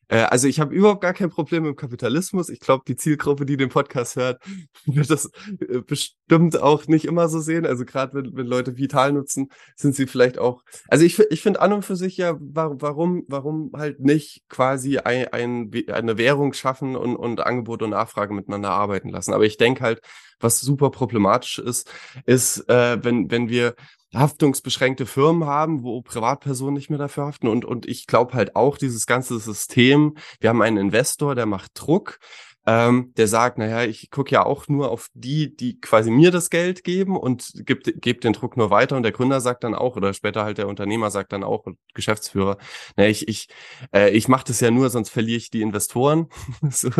[0.08, 2.48] äh, also ich habe überhaupt gar kein Problem mit dem Kapitalismus.
[2.48, 4.42] Ich glaube, die Zielgruppe, die den Podcast hört,
[4.86, 7.66] wird das äh, bestimmt auch nicht immer so sehen.
[7.66, 10.62] Also gerade wenn, wenn Leute Vital nutzen, sind sie vielleicht auch.
[10.88, 15.28] Also ich, ich finde an und für sich ja, warum, warum halt nicht quasi ein,
[15.32, 19.32] ein, eine Währung schaffen und, und Angebot und Nachfrage miteinander arbeiten lassen.
[19.32, 20.00] Aber ich denke halt,
[20.38, 21.90] was super problematisch ist,
[22.26, 23.74] ist, äh, wenn, wenn wir
[24.18, 27.48] haftungsbeschränkte Firmen haben, wo Privatpersonen nicht mehr dafür haften.
[27.48, 31.72] Und, und ich glaube halt auch, dieses ganze System, wir haben einen Investor, der macht
[31.74, 32.18] Druck,
[32.66, 36.50] ähm, der sagt, naja, ich gucke ja auch nur auf die, die quasi mir das
[36.50, 38.96] Geld geben und gibt, gibt den Druck nur weiter.
[38.96, 42.58] Und der Gründer sagt dann auch, oder später halt der Unternehmer sagt dann auch, Geschäftsführer,
[42.96, 43.48] naja, ich, ich,
[43.94, 46.28] äh, ich mache das ja nur, sonst verliere ich die Investoren.
[46.70, 46.90] so.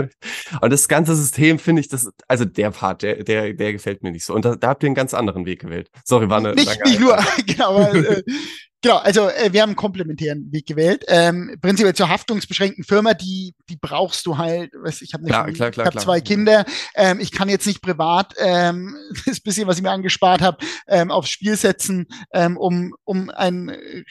[0.61, 4.13] Und das ganze System finde ich, das, also der Part, der, der, der gefällt mir
[4.13, 4.35] nicht so.
[4.35, 5.91] Und da, da habt ihr einen ganz anderen Weg gewählt.
[6.05, 8.23] Sorry, war eine Nicht, nicht nur, genau, äh,
[8.83, 11.05] Genau, also äh, wir haben einen komplementären Weg gewählt.
[11.09, 15.71] Ähm, prinzipiell zur haftungsbeschränkten Firma, die, die brauchst du halt, weiß, ich habe klar, klar,
[15.71, 18.95] klar, hab zwei Kinder, ähm, ich kann jetzt nicht privat ähm,
[19.27, 20.59] das bisschen, was ich mir angespart habe,
[20.89, 23.71] ähm, aufs Spiel setzen, ähm, um, um ein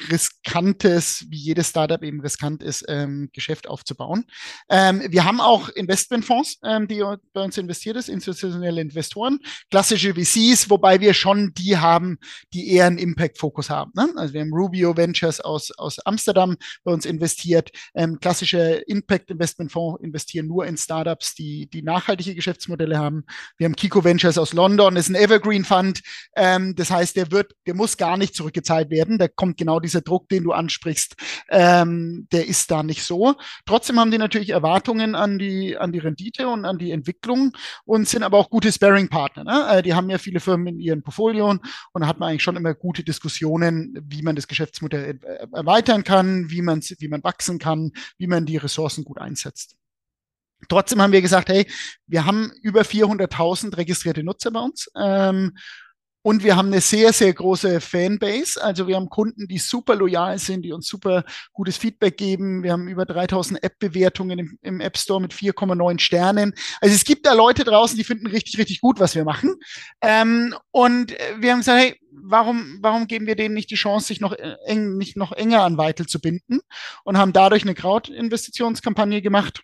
[0.10, 4.26] riskantes, wie jedes Startup eben riskant ist, ähm, Geschäft aufzubauen.
[4.70, 10.70] Ähm, wir haben auch Investmentfonds, ähm, die bei uns investiert ist, institutionelle Investoren, klassische VCs,
[10.72, 12.18] wobei wir schon die haben,
[12.54, 13.92] die eher einen Impact-Fokus haben.
[13.96, 14.10] Ne?
[14.16, 17.72] Also wir haben Rubio Ventures aus, aus Amsterdam bei uns investiert.
[17.94, 23.26] Ähm, klassische Impact Investment Fonds investieren nur in Startups, die, die nachhaltige Geschäftsmodelle haben.
[23.58, 26.02] Wir haben Kiko Ventures aus London, ist ein Evergreen Fund.
[26.36, 29.18] Ähm, das heißt, der wird, der muss gar nicht zurückgezahlt werden.
[29.18, 31.16] Da kommt genau dieser Druck, den du ansprichst.
[31.50, 33.36] Ähm, der ist da nicht so.
[33.66, 37.52] Trotzdem haben die natürlich Erwartungen an die, an die Rendite und an die Entwicklung
[37.86, 39.44] und sind aber auch gute Sparing-Partner.
[39.44, 39.78] Ne?
[39.78, 41.60] Äh, die haben ja viele Firmen in ihren Portfolien
[41.94, 45.20] und da hat man eigentlich schon immer gute Diskussionen, wie man das Geschäftsmodell
[45.54, 49.76] erweitern kann, wie man, wie man wachsen kann, wie man die Ressourcen gut einsetzt.
[50.70, 51.68] Trotzdem haben wir gesagt, hey,
[52.08, 54.90] wir haben über 400.000 registrierte Nutzer bei uns.
[54.96, 55.58] Ähm,
[56.26, 58.60] und wir haben eine sehr, sehr große Fanbase.
[58.60, 62.64] Also wir haben Kunden, die super loyal sind, die uns super gutes Feedback geben.
[62.64, 66.56] Wir haben über 3000 App-Bewertungen im, im, App Store mit 4,9 Sternen.
[66.82, 69.54] Also es gibt da Leute draußen, die finden richtig, richtig gut, was wir machen.
[70.02, 74.20] Ähm, und wir haben gesagt, hey, warum, warum geben wir denen nicht die Chance, sich
[74.20, 74.36] noch
[74.66, 76.62] eng, nicht noch enger an Weitel zu binden?
[77.04, 79.62] Und haben dadurch eine Crowd-Investitionskampagne gemacht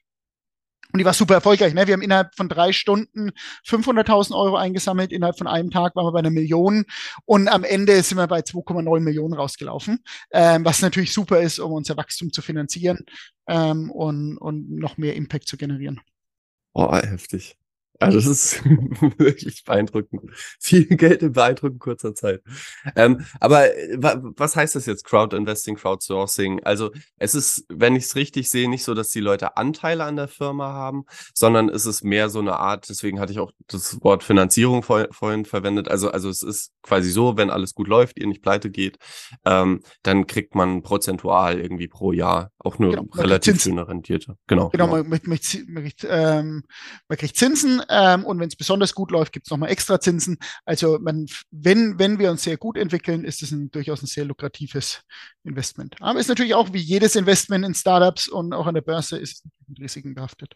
[0.91, 1.73] und die war super erfolgreich.
[1.73, 1.88] Ne?
[1.88, 3.32] Wir haben innerhalb von drei Stunden
[3.65, 5.12] 500.000 Euro eingesammelt.
[5.12, 6.86] Innerhalb von einem Tag waren wir bei einer Million.
[7.25, 11.71] Und am Ende sind wir bei 2,9 Millionen rausgelaufen, ähm, was natürlich super ist, um
[11.71, 13.06] unser Wachstum zu finanzieren
[13.47, 16.01] ähm, und, und noch mehr Impact zu generieren.
[16.73, 17.58] Oh, heftig.
[18.01, 18.65] Also das ist
[19.17, 20.31] wirklich beeindruckend.
[20.59, 22.41] Viel Geld in beeindruckend kurzer Zeit.
[22.95, 26.63] Ähm, aber äh, was heißt das jetzt, Crowd-Investing, Crowdsourcing?
[26.63, 30.15] Also es ist, wenn ich es richtig sehe, nicht so, dass die Leute Anteile an
[30.15, 34.01] der Firma haben, sondern es ist mehr so eine Art, deswegen hatte ich auch das
[34.01, 35.89] Wort Finanzierung vor, vorhin verwendet.
[35.89, 38.97] Also, also es ist quasi so, wenn alles gut läuft, ihr nicht pleite geht,
[39.45, 44.37] ähm, dann kriegt man prozentual irgendwie pro Jahr auch nur genau, relativ schöne Rentierte.
[44.47, 44.61] Genau.
[44.69, 44.87] Genau, genau.
[44.87, 46.63] Man, man, man, man, kriegt, ähm,
[47.07, 50.38] man kriegt Zinsen ähm, und wenn es besonders gut läuft, gibt es nochmal extra Zinsen.
[50.65, 54.23] Also man, wenn, wenn wir uns sehr gut entwickeln, ist es ein, durchaus ein sehr
[54.23, 55.01] lukratives
[55.43, 55.95] Investment.
[55.99, 59.45] Aber ist natürlich auch wie jedes Investment in Startups und auch an der Börse ist
[59.67, 60.56] mit Risiken behaftet.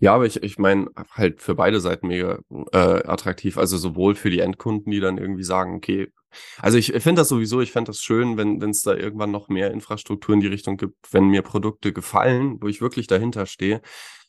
[0.00, 2.38] Ja, aber ich, ich meine, halt für beide Seiten mega
[2.72, 3.58] äh, attraktiv.
[3.58, 6.12] Also sowohl für die Endkunden, die dann irgendwie sagen, okay,
[6.58, 9.70] also ich finde das sowieso, ich fände das schön, wenn es da irgendwann noch mehr
[9.70, 13.80] Infrastruktur in die Richtung gibt, wenn mir Produkte gefallen, wo ich wirklich dahinter stehe,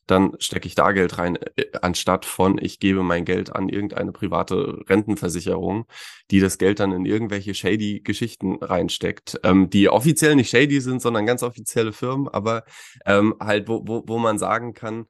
[0.08, 4.12] dann stecke ich da Geld rein, äh, anstatt von, ich gebe mein Geld an irgendeine
[4.12, 5.86] private Rentenversicherung,
[6.32, 11.02] die das Geld dann in irgendwelche shady Geschichten reinsteckt, ähm, die offiziell nicht shady sind,
[11.02, 12.64] sondern ganz offizielle Firmen, aber
[13.06, 15.06] ähm, halt, wo, wo, wo man sagen kann,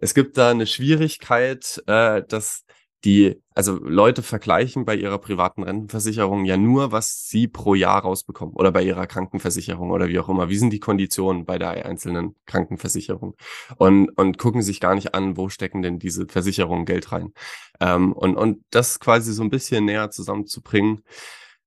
[0.00, 2.64] es gibt da eine Schwierigkeit, äh, dass
[3.04, 8.54] die, also Leute vergleichen bei ihrer privaten Rentenversicherung ja nur, was sie pro Jahr rausbekommen
[8.54, 10.48] oder bei ihrer Krankenversicherung oder wie auch immer.
[10.48, 13.34] Wie sind die Konditionen bei der einzelnen Krankenversicherung?
[13.76, 17.32] Und, und gucken sich gar nicht an, wo stecken denn diese Versicherungen Geld rein.
[17.80, 21.02] Ähm, und, und das quasi so ein bisschen näher zusammenzubringen,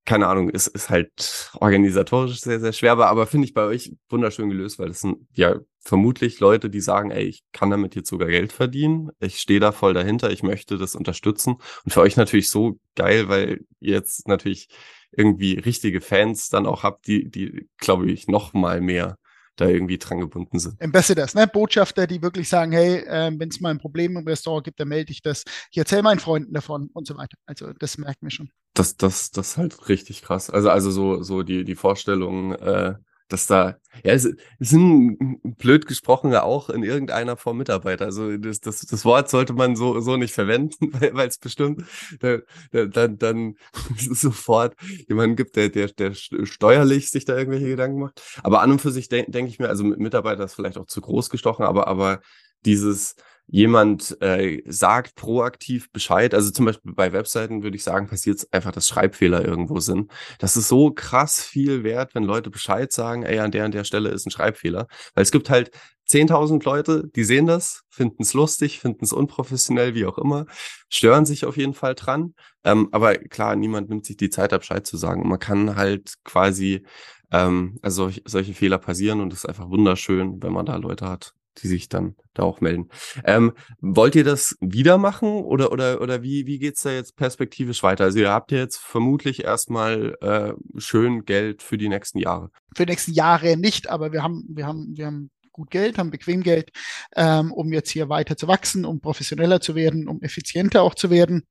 [0.05, 4.49] keine Ahnung, ist, ist halt organisatorisch sehr, sehr schwer, aber finde ich bei euch wunderschön
[4.49, 8.27] gelöst, weil das sind ja vermutlich Leute, die sagen, ey, ich kann damit jetzt sogar
[8.27, 11.55] Geld verdienen, ich stehe da voll dahinter, ich möchte das unterstützen.
[11.83, 14.69] Und für euch natürlich so geil, weil ihr jetzt natürlich
[15.11, 19.17] irgendwie richtige Fans dann auch habt, die, die, glaube ich, noch mal mehr
[19.55, 20.81] da irgendwie dran gebunden sind.
[20.81, 21.47] Ambassadors, ne?
[21.47, 24.89] Botschafter, die wirklich sagen, hey, äh, wenn es mal ein Problem im Restaurant gibt, dann
[24.89, 25.45] melde ich das.
[25.71, 27.37] Ich erzähle meinen Freunden davon und so weiter.
[27.45, 28.49] Also das merken wir schon.
[28.75, 30.49] Das, das, das ist halt richtig krass.
[30.49, 32.95] Also, also so, so die, die Vorstellung, äh,
[33.29, 35.17] dass da, ja, es, es sind
[35.57, 38.05] blöd gesprochen auch in irgendeiner Form Mitarbeiter.
[38.05, 41.85] Also das, das, das Wort sollte man so, so nicht verwenden, weil es bestimmt
[42.19, 42.39] da,
[42.71, 43.55] da, dann, dann
[43.97, 44.75] sofort
[45.07, 48.21] jemanden gibt, der, der, der steuerlich sich da irgendwelche Gedanken macht.
[48.43, 50.99] Aber an und für sich denke denk ich mir, also Mitarbeiter ist vielleicht auch zu
[50.99, 52.19] groß gestochen, aber, aber
[52.65, 53.15] dieses,
[53.47, 56.33] jemand äh, sagt proaktiv Bescheid.
[56.33, 60.11] Also zum Beispiel bei Webseiten würde ich sagen, passiert es einfach, dass Schreibfehler irgendwo sind.
[60.39, 63.83] Das ist so krass viel wert, wenn Leute Bescheid sagen, ey, an der an der
[63.83, 64.87] Stelle ist ein Schreibfehler.
[65.13, 65.71] Weil es gibt halt
[66.07, 70.45] 10.000 Leute, die sehen das, finden es lustig, finden es unprofessionell, wie auch immer,
[70.89, 72.35] stören sich auf jeden Fall dran.
[72.63, 75.27] Ähm, aber klar, niemand nimmt sich die Zeit ab, Bescheid zu sagen.
[75.27, 76.85] man kann halt quasi,
[77.31, 81.07] ähm, also solch, solche Fehler passieren und es ist einfach wunderschön, wenn man da Leute
[81.07, 82.89] hat, die sich dann da auch melden.
[83.23, 87.83] Ähm, wollt ihr das wieder machen oder, oder, oder wie, wie geht's da jetzt perspektivisch
[87.83, 88.05] weiter?
[88.05, 92.51] Also ihr habt ja jetzt vermutlich erstmal äh, schön Geld für die nächsten Jahre.
[92.75, 96.11] Für die nächsten Jahre nicht, aber wir haben, wir haben, wir haben gut Geld, haben
[96.11, 96.71] bequem Geld,
[97.15, 101.09] ähm, um jetzt hier weiter zu wachsen, um professioneller zu werden, um effizienter auch zu
[101.09, 101.47] werden.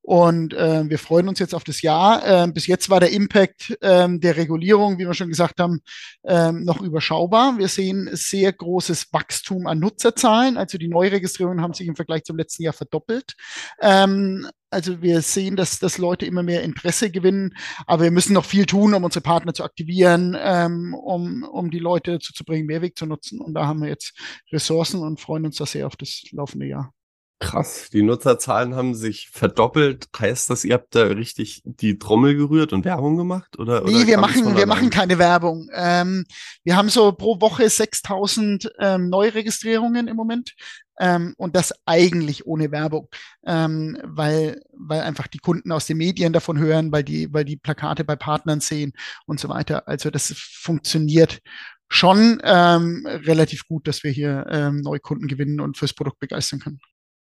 [0.00, 2.24] Und äh, wir freuen uns jetzt auf das Jahr.
[2.24, 5.80] Ähm, bis jetzt war der Impact ähm, der Regulierung, wie wir schon gesagt haben,
[6.24, 7.58] ähm, noch überschaubar.
[7.58, 10.56] Wir sehen sehr großes Wachstum an Nutzerzahlen.
[10.56, 13.34] Also die Neuregistrierungen haben sich im Vergleich zum letzten Jahr verdoppelt.
[13.80, 17.54] Ähm, also wir sehen, dass, dass Leute immer mehr Interesse gewinnen,
[17.86, 21.78] aber wir müssen noch viel tun, um unsere Partner zu aktivieren, ähm, um, um die
[21.78, 23.40] Leute dazu zu bringen, Mehrweg zu nutzen.
[23.40, 24.14] Und da haben wir jetzt
[24.52, 26.92] Ressourcen und freuen uns da sehr auf das laufende Jahr.
[27.40, 30.08] Krass, die Nutzerzahlen haben sich verdoppelt.
[30.18, 33.56] Heißt das, ihr habt da richtig die Trommel gerührt und Werbung gemacht?
[33.60, 35.68] Oder, nee, oder wir machen, wir machen keine Werbung.
[35.72, 36.24] Ähm,
[36.64, 40.56] wir haben so pro Woche 6000 ähm, Neuregistrierungen im Moment.
[40.98, 43.08] Ähm, und das eigentlich ohne Werbung,
[43.46, 47.56] ähm, weil, weil einfach die Kunden aus den Medien davon hören, weil die, weil die
[47.56, 48.92] Plakate bei Partnern sehen
[49.26, 49.86] und so weiter.
[49.86, 51.40] Also das funktioniert
[51.88, 56.80] schon ähm, relativ gut, dass wir hier ähm, Neukunden gewinnen und fürs Produkt begeistern können.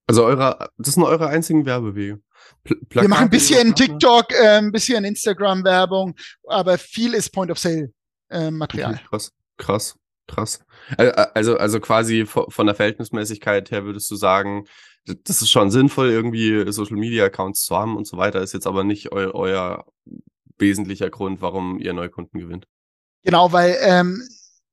[0.07, 2.19] Also eure, das sind eure einzigen Werbewege.
[2.63, 6.15] Pl wir machen ein bisschen TikTok, äh, ein bisschen Instagram-Werbung,
[6.47, 8.91] aber viel ist Point-of-Sale-Material.
[8.91, 9.95] Äh, okay, krass, krass,
[10.29, 10.59] krass.
[11.33, 14.65] Also, also quasi von der Verhältnismäßigkeit her würdest du sagen,
[15.05, 18.67] das ist schon sinnvoll, irgendwie Social Media Accounts zu haben und so weiter, ist jetzt
[18.67, 19.85] aber nicht eu euer
[20.57, 22.67] wesentlicher Grund, warum ihr Neukunden gewinnt.
[23.23, 24.21] Genau, weil ähm,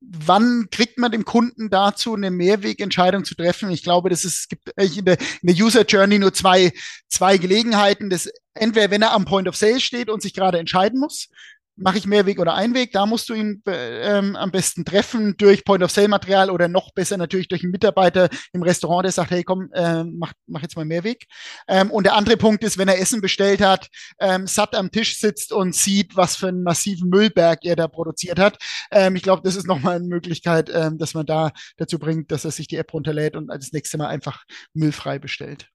[0.01, 3.69] wann kriegt man dem Kunden dazu, eine Mehrwegentscheidung zu treffen?
[3.71, 6.71] Ich glaube, das ist, es gibt in der, in der User Journey nur zwei,
[7.09, 8.09] zwei Gelegenheiten.
[8.09, 11.29] Das entweder, wenn er am Point of Sale steht und sich gerade entscheiden muss,
[11.77, 12.91] mache ich Mehrweg oder Einweg.
[12.91, 17.63] Da musst du ihn ähm, am besten treffen durch Point-of-Sale-Material oder noch besser natürlich durch
[17.63, 21.25] einen Mitarbeiter im Restaurant, der sagt, hey komm, äh, mach, mach jetzt mal Mehrweg.
[21.67, 23.87] Ähm, und der andere Punkt ist, wenn er Essen bestellt hat,
[24.19, 28.39] ähm, satt am Tisch sitzt und sieht, was für einen massiven Müllberg er da produziert
[28.39, 28.57] hat.
[28.91, 32.45] Ähm, ich glaube, das ist nochmal eine Möglichkeit, ähm, dass man da dazu bringt, dass
[32.45, 35.69] er sich die App runterlädt und als nächstes Mal einfach müllfrei bestellt.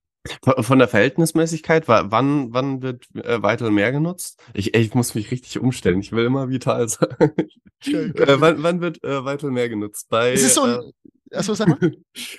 [0.60, 4.40] Von der Verhältnismäßigkeit, wann, wann wird äh, Vital mehr genutzt?
[4.54, 6.00] Ich, ich muss mich richtig umstellen.
[6.00, 6.86] Ich will immer vital
[7.80, 8.12] okay.
[8.14, 10.08] Äh, wann, wann wird äh, Vital mehr genutzt?
[10.10, 10.92] Bei, es ist so ein, äh,
[11.30, 11.78] Achso, sag mal.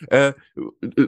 [0.10, 0.34] äh,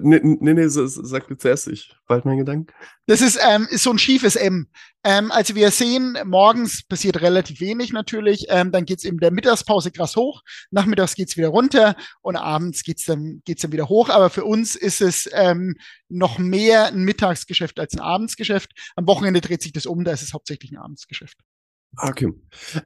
[0.01, 2.73] nee, nee, nee, sag du zuerst, ich bald mein Gedanken.
[3.05, 4.67] Das ist, ähm, ist so ein schiefes M.
[5.03, 9.91] Ähm, also wir sehen, morgens passiert relativ wenig natürlich, ähm, dann geht's in der Mittagspause
[9.91, 14.09] krass hoch, nachmittags geht's wieder runter und abends geht's dann, geht's dann wieder hoch.
[14.09, 15.75] Aber für uns ist es ähm,
[16.09, 18.71] noch mehr ein Mittagsgeschäft als ein Abendsgeschäft.
[18.95, 21.37] Am Wochenende dreht sich das um, da ist es hauptsächlich ein Abendsgeschäft.
[21.97, 22.33] Ah, okay.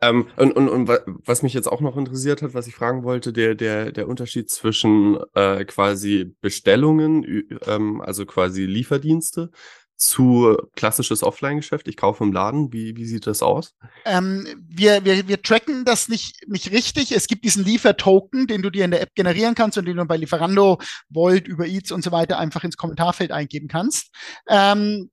[0.02, 0.88] Ähm, und, und, und
[1.26, 4.50] was mich jetzt auch noch interessiert hat, was ich fragen wollte, der, der, der Unterschied
[4.50, 9.52] zwischen äh, quasi Bestellungen, ähm, also quasi Lieferdienste,
[10.00, 11.88] zu klassisches Offline-Geschäft.
[11.90, 12.72] Ich kaufe im Laden.
[12.72, 13.76] Wie, wie sieht das aus?
[14.06, 17.12] Ähm, wir, wir, wir tracken das nicht, nicht richtig.
[17.12, 20.06] Es gibt diesen Liefertoken, den du dir in der App generieren kannst und den du
[20.06, 24.16] bei Lieferando, Volt, über Eats und so weiter einfach ins Kommentarfeld eingeben kannst.
[24.48, 25.10] Ähm,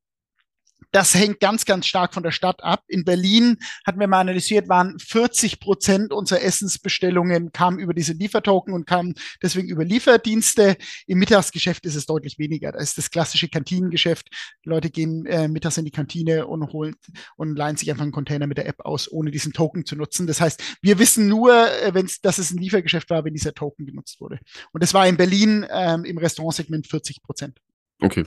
[0.92, 2.82] das hängt ganz, ganz stark von der Stadt ab.
[2.88, 8.74] In Berlin hatten wir mal analysiert, waren 40 Prozent unserer Essensbestellungen kamen über diese Liefertoken
[8.74, 10.76] und kamen deswegen über Lieferdienste.
[11.06, 12.72] Im Mittagsgeschäft ist es deutlich weniger.
[12.72, 14.28] Da ist das klassische Kantinengeschäft.
[14.64, 16.96] Die Leute gehen äh, mittags in die Kantine und holen
[17.36, 20.26] und leihen sich einfach einen Container mit der App aus, ohne diesen Token zu nutzen.
[20.26, 23.86] Das heißt, wir wissen nur, äh, wenn's, dass es ein Liefergeschäft war, wenn dieser Token
[23.86, 24.38] genutzt wurde.
[24.72, 27.58] Und das war in Berlin ähm, im Restaurantsegment 40 Prozent.
[28.00, 28.24] Okay.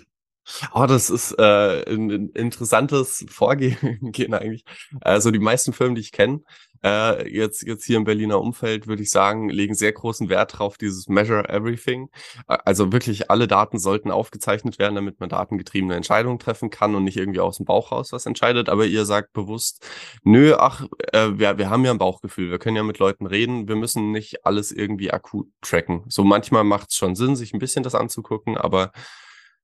[0.74, 3.78] Oh, das ist äh, ein, ein interessantes Vorgehen
[4.34, 4.66] eigentlich.
[5.02, 6.42] Also die meisten Firmen, die ich kenne,
[6.84, 10.78] äh, jetzt, jetzt hier im Berliner Umfeld, würde ich sagen, legen sehr großen Wert drauf,
[10.78, 12.10] dieses Measure Everything.
[12.48, 17.18] Also wirklich alle Daten sollten aufgezeichnet werden, damit man datengetriebene Entscheidungen treffen kann und nicht
[17.18, 18.70] irgendwie aus dem Bauch raus was entscheidet.
[18.70, 19.86] Aber ihr sagt bewusst,
[20.24, 23.68] nö, ach, äh, wir, wir haben ja ein Bauchgefühl, wir können ja mit Leuten reden,
[23.68, 26.04] wir müssen nicht alles irgendwie akut tracken.
[26.08, 28.92] So manchmal macht es schon Sinn, sich ein bisschen das anzugucken, aber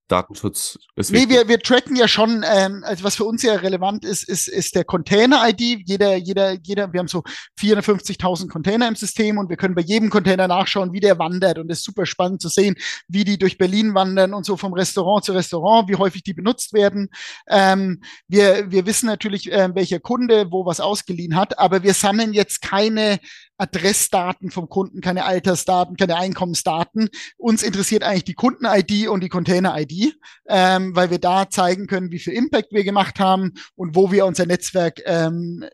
[0.07, 1.15] Datenschutz wichtig.
[1.15, 4.47] Nee, wir, wir tracken ja schon, ähm, also was für uns ja relevant ist, ist,
[4.47, 5.81] ist der Container-ID.
[5.85, 7.23] Jeder, jeder, jeder, wir haben so
[7.59, 11.57] 450.000 Container im System und wir können bei jedem Container nachschauen, wie der wandert.
[11.57, 12.75] Und es ist super spannend zu sehen,
[13.07, 16.73] wie die durch Berlin wandern und so vom Restaurant zu Restaurant, wie häufig die benutzt
[16.73, 17.09] werden.
[17.47, 22.33] Ähm, wir, wir wissen natürlich, äh, welcher Kunde wo was ausgeliehen hat, aber wir sammeln
[22.33, 23.19] jetzt keine
[23.57, 27.09] Adressdaten vom Kunden, keine Altersdaten, keine Einkommensdaten.
[27.37, 32.19] Uns interessiert eigentlich die Kunden-ID und die Container-ID, ähm, weil wir da zeigen können, wie
[32.19, 35.65] viel Impact wir gemacht haben und wo wir unser Netzwerk ähm,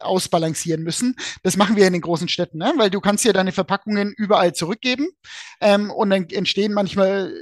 [0.00, 1.16] ausbalancieren müssen.
[1.42, 2.72] Das machen wir in den großen Städten, ne?
[2.76, 5.08] weil du kannst ja deine Verpackungen überall zurückgeben
[5.60, 7.34] ähm, und dann entstehen manchmal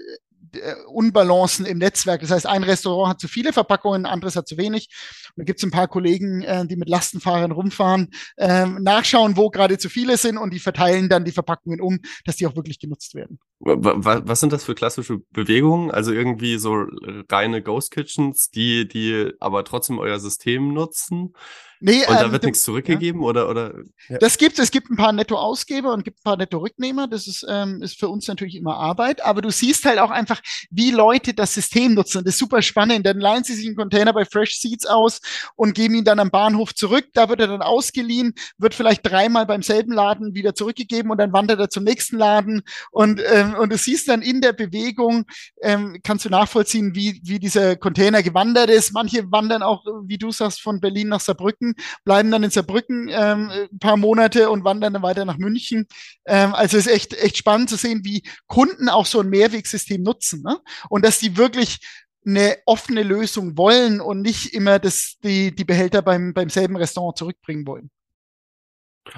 [0.86, 2.20] Unbalancen im Netzwerk.
[2.20, 4.88] Das heißt, ein Restaurant hat zu viele Verpackungen, ein anderes hat zu wenig.
[5.36, 9.50] Und da gibt es ein paar Kollegen, äh, die mit Lastenfahrern rumfahren, äh, nachschauen, wo
[9.50, 12.78] gerade zu viele sind und die verteilen dann die Verpackungen um, dass die auch wirklich
[12.78, 13.38] genutzt werden.
[13.62, 15.90] Was sind das für klassische Bewegungen?
[15.90, 16.86] Also irgendwie so
[17.30, 21.34] reine Ghost Kitchens, die, die aber trotzdem euer System nutzen?
[21.82, 23.26] Nee, und da ähm, wird nichts zurückgegeben ja.
[23.26, 23.74] oder oder?
[24.08, 24.18] Ja.
[24.18, 24.70] Das gibt es.
[24.70, 27.08] gibt ein paar Nettoausgeber und gibt ein paar Netto-Rücknehmer.
[27.08, 29.24] Das ist ähm, ist für uns natürlich immer Arbeit.
[29.24, 32.22] Aber du siehst halt auch einfach, wie Leute das System nutzen.
[32.22, 33.06] Das ist super spannend.
[33.06, 35.20] Dann leihen sie sich einen Container bei Fresh Seeds aus
[35.56, 37.06] und geben ihn dann am Bahnhof zurück.
[37.14, 41.32] Da wird er dann ausgeliehen, wird vielleicht dreimal beim selben Laden wieder zurückgegeben und dann
[41.32, 42.62] wandert er zum nächsten Laden.
[42.90, 45.24] Und ähm, und du siehst dann in der Bewegung
[45.62, 48.92] ähm, kannst du nachvollziehen, wie wie dieser Container gewandert ist.
[48.92, 53.50] Manche wandern auch, wie du sagst, von Berlin nach Saarbrücken bleiben dann in Saarbrücken ähm,
[53.50, 55.86] ein paar Monate und wandern dann weiter nach München.
[56.26, 60.02] Ähm, also es ist echt, echt spannend zu sehen, wie Kunden auch so ein Mehrwegsystem
[60.02, 60.58] nutzen ne?
[60.88, 61.78] und dass die wirklich
[62.26, 67.16] eine offene Lösung wollen und nicht immer das, die, die Behälter beim, beim selben Restaurant
[67.16, 67.90] zurückbringen wollen.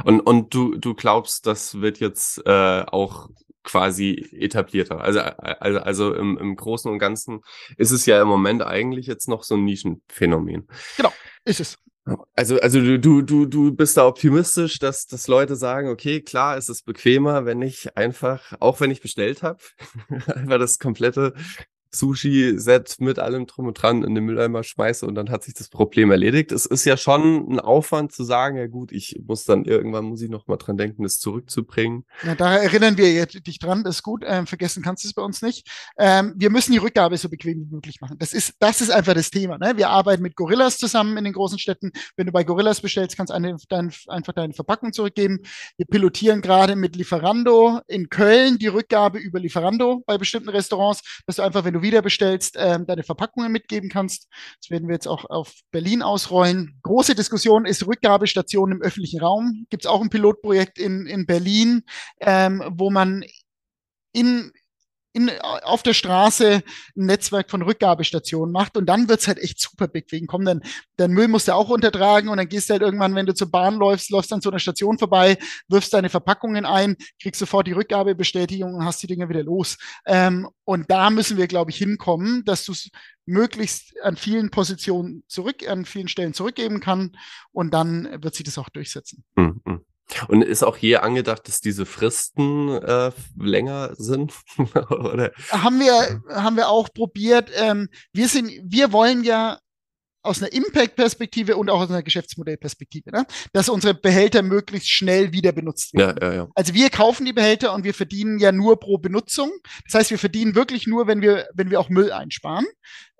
[0.04, 3.28] Und, und du, du glaubst, das wird jetzt äh, auch
[3.64, 5.00] quasi etablierter.
[5.00, 7.40] Also, also, also im, im Großen und Ganzen
[7.76, 10.68] ist es ja im Moment eigentlich jetzt noch so ein Nischenphänomen.
[10.96, 11.12] Genau,
[11.44, 11.78] ist es.
[12.34, 16.56] Also, also du, du, du, du bist da optimistisch, dass, dass Leute sagen, okay, klar,
[16.56, 19.60] es ist bequemer, wenn ich einfach, auch wenn ich bestellt habe,
[20.10, 21.32] einfach das komplette
[21.94, 25.68] Sushi-Set mit allem drum und dran in den Mülleimer schmeiße und dann hat sich das
[25.68, 26.50] Problem erledigt.
[26.52, 30.22] Es ist ja schon ein Aufwand zu sagen, ja gut, ich muss dann irgendwann, muss
[30.22, 32.04] ich noch mal dran denken, das zurückzubringen.
[32.24, 35.22] Ja, da erinnern wir dich dran, das ist gut, ähm, vergessen kannst du es bei
[35.22, 35.68] uns nicht.
[35.98, 38.16] Ähm, wir müssen die Rückgabe so bequem wie möglich machen.
[38.18, 39.58] Das ist, das ist einfach das Thema.
[39.58, 39.74] Ne?
[39.76, 41.92] Wir arbeiten mit Gorillas zusammen in den großen Städten.
[42.16, 45.40] Wenn du bei Gorillas bestellst, kannst du dein, einfach deine Verpackung zurückgeben.
[45.76, 51.36] Wir pilotieren gerade mit Lieferando in Köln die Rückgabe über Lieferando bei bestimmten Restaurants, dass
[51.36, 54.28] du einfach, wenn du wieder bestellst, ähm, deine Verpackungen mitgeben kannst.
[54.60, 56.78] Das werden wir jetzt auch auf Berlin ausrollen.
[56.82, 59.66] Große Diskussion ist Rückgabestation im öffentlichen Raum.
[59.70, 61.82] Gibt es auch ein Pilotprojekt in, in Berlin,
[62.20, 63.24] ähm, wo man
[64.12, 64.52] in,
[65.12, 66.62] in, auf der Straße
[66.96, 70.26] ein Netzwerk von Rückgabestationen macht und dann wird's halt echt super bequem.
[70.26, 70.62] Komm, dann,
[70.96, 73.50] dein Müll musst du auch untertragen und dann gehst du halt irgendwann, wenn du zur
[73.50, 77.72] Bahn läufst, läufst dann zu einer Station vorbei, wirfst deine Verpackungen ein, kriegst sofort die
[77.72, 79.76] Rückgabebestätigung und hast die Dinger wieder los.
[80.06, 82.72] Ähm, und da müssen wir, glaube ich, hinkommen, dass du
[83.26, 87.16] möglichst an vielen Positionen zurück, an vielen Stellen zurückgeben kann
[87.52, 89.24] und dann wird sich das auch durchsetzen.
[89.36, 89.84] Mhm.
[90.28, 94.34] Und ist auch hier angedacht, dass diese Fristen äh, länger sind?
[94.90, 95.32] Oder?
[95.50, 97.50] Haben wir, haben wir auch probiert.
[97.54, 99.58] Ähm, wir sind, wir wollen ja
[100.22, 103.26] aus einer Impact-Perspektive und auch aus einer Geschäftsmodellperspektive, ne?
[103.52, 106.16] dass unsere Behälter möglichst schnell wieder benutzt werden.
[106.20, 106.48] Ja, ja, ja.
[106.54, 109.50] Also wir kaufen die Behälter und wir verdienen ja nur pro Benutzung.
[109.86, 112.66] Das heißt, wir verdienen wirklich nur, wenn wir, wenn wir auch Müll einsparen.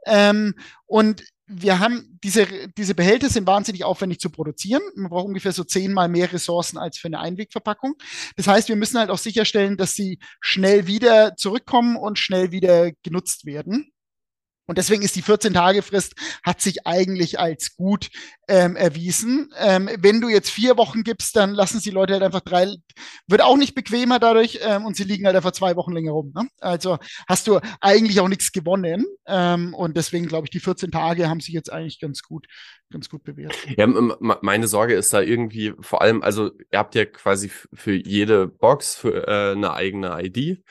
[0.07, 0.55] Ähm,
[0.87, 4.83] und wir haben diese, diese Behälter sind wahnsinnig aufwendig zu produzieren.
[4.95, 7.95] Man braucht ungefähr so zehnmal mehr Ressourcen als für eine Einwegverpackung.
[8.37, 12.93] Das heißt, wir müssen halt auch sicherstellen, dass sie schnell wieder zurückkommen und schnell wieder
[13.03, 13.92] genutzt werden.
[14.67, 18.11] Und deswegen ist die 14-Tage-Frist, hat sich eigentlich als gut
[18.49, 19.53] ähm, erwiesen.
[19.59, 22.69] Ähm, wenn du jetzt vier Wochen gibst, dann lassen sie Leute halt einfach drei,
[23.27, 26.33] wird auch nicht bequemer dadurch ähm, und sie liegen halt einfach zwei Wochen länger rum.
[26.35, 26.49] Ne?
[26.61, 26.99] Also
[27.29, 29.05] hast du eigentlich auch nichts gewonnen.
[29.27, 32.47] Ähm, und deswegen glaube ich, die 14 Tage haben sich jetzt eigentlich ganz gut,
[32.91, 33.57] ganz gut bewährt.
[33.77, 38.47] Ja, meine Sorge ist da irgendwie vor allem, also ihr habt ja quasi für jede
[38.47, 40.63] Box für, äh, eine eigene ID.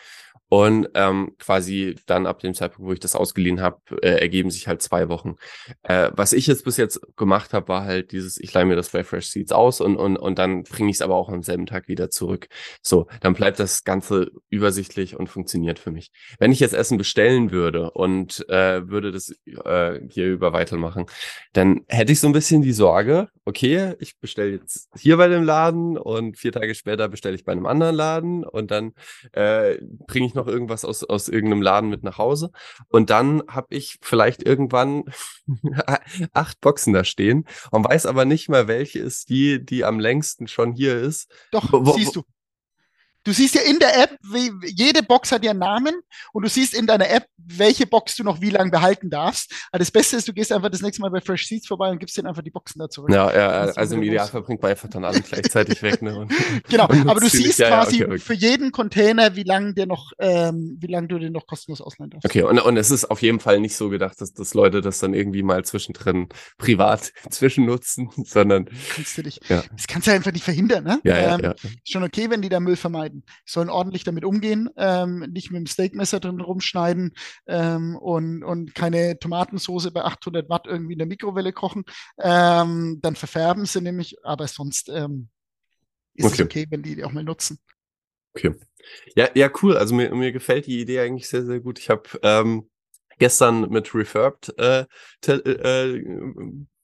[0.53, 4.67] Und ähm, quasi dann ab dem Zeitpunkt, wo ich das ausgeliehen habe, äh, ergeben sich
[4.67, 5.35] halt zwei Wochen.
[5.83, 8.89] Äh, was ich jetzt bis jetzt gemacht habe, war halt dieses, ich leihe mir das
[8.89, 11.67] bei Fresh Seeds aus und, und, und dann bringe ich es aber auch am selben
[11.67, 12.49] Tag wieder zurück.
[12.81, 16.11] So, dann bleibt das Ganze übersichtlich und funktioniert für mich.
[16.37, 21.05] Wenn ich jetzt Essen bestellen würde und äh, würde das äh, hier über Vital machen,
[21.53, 25.43] dann hätte ich so ein bisschen die Sorge, okay, ich bestelle jetzt hier bei dem
[25.43, 28.91] Laden und vier Tage später bestelle ich bei einem anderen Laden und dann
[29.31, 29.77] äh,
[30.07, 32.51] bringe ich noch irgendwas aus, aus irgendeinem Laden mit nach Hause.
[32.87, 35.05] Und dann habe ich vielleicht irgendwann
[36.33, 40.47] acht Boxen da stehen und weiß aber nicht mal, welche ist die, die am längsten
[40.47, 41.31] schon hier ist.
[41.51, 42.23] Doch, wo, siehst du.
[43.23, 45.93] Du siehst ja in der App, wie, jede Box hat ihren Namen
[46.33, 49.51] und du siehst in deiner App, welche Box du noch wie lange behalten darfst.
[49.71, 51.99] Aber das Beste ist, du gehst einfach das nächste Mal bei Fresh Seeds vorbei und
[51.99, 53.11] gibst denen einfach die Boxen da zurück.
[53.11, 56.01] Ja, ja also im Idealfall bringt man einfach dann alle gleichzeitig weg.
[56.01, 56.17] Ne?
[56.17, 56.33] Und,
[56.69, 59.85] genau, und aber du siehst ja, quasi ja, okay, für jeden Container, wie lange der
[59.85, 62.25] noch, ähm, wie lange du den noch kostenlos ausleihen darfst.
[62.25, 64.97] Okay, und, und es ist auf jeden Fall nicht so gedacht, dass, dass Leute das
[64.99, 68.67] dann irgendwie mal zwischendrin privat zwischennutzen, sondern.
[68.95, 69.63] Kannst du dich, ja.
[69.75, 70.99] Das kannst du einfach nicht verhindern, ne?
[71.03, 71.55] Ja, ja, ähm, ja.
[71.83, 73.23] Schon okay, wenn die da Müll vermeiden schneiden.
[73.45, 77.13] sollen ordentlich damit umgehen, ähm, nicht mit dem Steakmesser drin rumschneiden
[77.47, 81.83] ähm, und, und keine Tomatensoße bei 800 Watt irgendwie in der Mikrowelle kochen.
[82.19, 85.29] Ähm, dann verfärben sie nämlich, aber sonst ähm,
[86.13, 86.33] ist okay.
[86.33, 87.59] es okay, wenn die die auch mal nutzen.
[88.33, 88.55] Okay.
[89.15, 89.77] Ja, ja, cool.
[89.77, 91.77] Also mir, mir gefällt die Idee eigentlich sehr, sehr gut.
[91.79, 92.69] Ich habe ähm,
[93.19, 94.85] gestern mit Refurbed äh,
[95.27, 96.01] äh,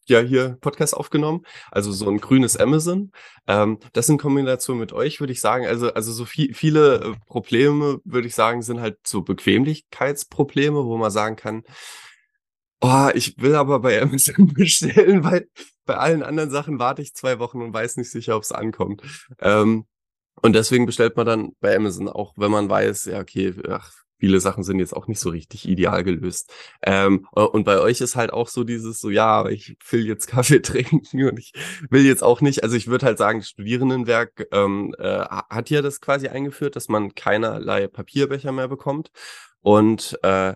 [0.10, 3.12] ja hier Podcast aufgenommen, also so ein grünes Amazon.
[3.48, 7.14] Ähm, das in Kombination mit euch würde ich sagen, also also so viel, viele äh,
[7.28, 11.64] Probleme würde ich sagen sind halt so Bequemlichkeitsprobleme, wo man sagen kann,
[12.82, 15.48] oh, ich will aber bei Amazon bestellen, weil
[15.86, 19.02] bei allen anderen Sachen warte ich zwei Wochen und weiß nicht sicher, ob es ankommt.
[19.40, 19.86] Ähm,
[20.42, 24.40] und deswegen bestellt man dann bei Amazon, auch wenn man weiß, ja, okay, ach, viele
[24.40, 26.52] Sachen sind jetzt auch nicht so richtig ideal gelöst.
[26.82, 30.62] Ähm, und bei euch ist halt auch so dieses so, ja, ich will jetzt Kaffee
[30.62, 31.54] trinken und ich
[31.90, 36.02] will jetzt auch nicht, also ich würde halt sagen, Studierendenwerk ähm, äh, hat ja das
[36.02, 39.12] quasi eingeführt, dass man keinerlei Papierbecher mehr bekommt
[39.62, 40.56] und äh,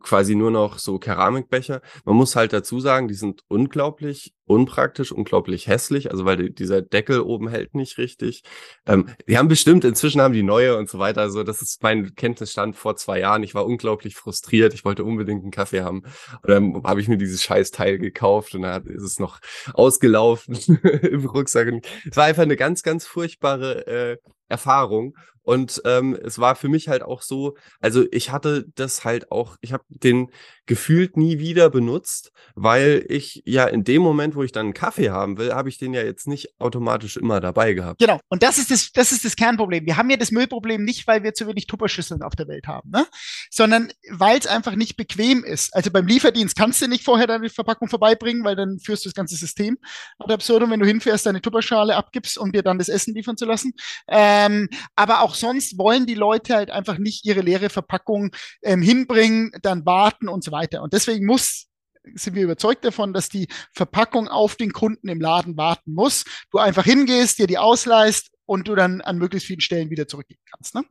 [0.00, 1.82] quasi nur noch so Keramikbecher.
[2.04, 6.82] Man muss halt dazu sagen, die sind unglaublich unpraktisch, unglaublich hässlich, also weil die, dieser
[6.82, 8.42] Deckel oben hält nicht richtig.
[8.86, 11.22] Ähm, die haben bestimmt, inzwischen haben die neue und so weiter.
[11.22, 13.42] Also das ist mein Kenntnisstand vor zwei Jahren.
[13.42, 14.74] Ich war unglaublich frustriert.
[14.74, 16.02] Ich wollte unbedingt einen Kaffee haben.
[16.42, 19.40] Und dann habe ich mir dieses scheiß Teil gekauft und dann ist es noch
[19.72, 20.54] ausgelaufen
[21.02, 21.68] im Rucksack.
[22.10, 24.16] Es war einfach eine ganz, ganz furchtbare äh,
[24.48, 25.14] Erfahrung.
[25.42, 29.56] Und ähm, es war für mich halt auch so, also ich hatte das halt auch,
[29.60, 30.30] ich habe den
[30.66, 35.10] gefühlt nie wieder benutzt, weil ich ja in dem Moment, wo ich dann einen Kaffee
[35.10, 38.00] haben will, habe ich den ja jetzt nicht automatisch immer dabei gehabt.
[38.00, 39.84] Genau, und das ist das, das ist das Kernproblem.
[39.84, 42.90] Wir haben ja das Müllproblem nicht, weil wir zu wenig Tupperschüsseln auf der Welt haben,
[42.90, 43.06] ne?
[43.50, 45.74] sondern weil es einfach nicht bequem ist.
[45.74, 49.14] Also beim Lieferdienst kannst du nicht vorher deine Verpackung vorbeibringen, weil dann führst du das
[49.14, 49.76] ganze System
[50.18, 53.44] ad absurdum, wenn du hinfährst, deine Tupperschale abgibst, um dir dann das Essen liefern zu
[53.44, 53.72] lassen.
[54.08, 58.30] Ähm, aber auch sonst wollen die Leute halt einfach nicht ihre leere Verpackung
[58.62, 60.82] ähm, hinbringen, dann warten und so weiter.
[60.82, 61.66] Und deswegen muss
[62.14, 66.24] sind wir überzeugt davon, dass die Verpackung auf den Kunden im Laden warten muss.
[66.50, 70.40] Du einfach hingehst, dir die ausleihst und du dann an möglichst vielen Stellen wieder zurückgehen
[70.50, 70.74] kannst.
[70.74, 70.84] Ne?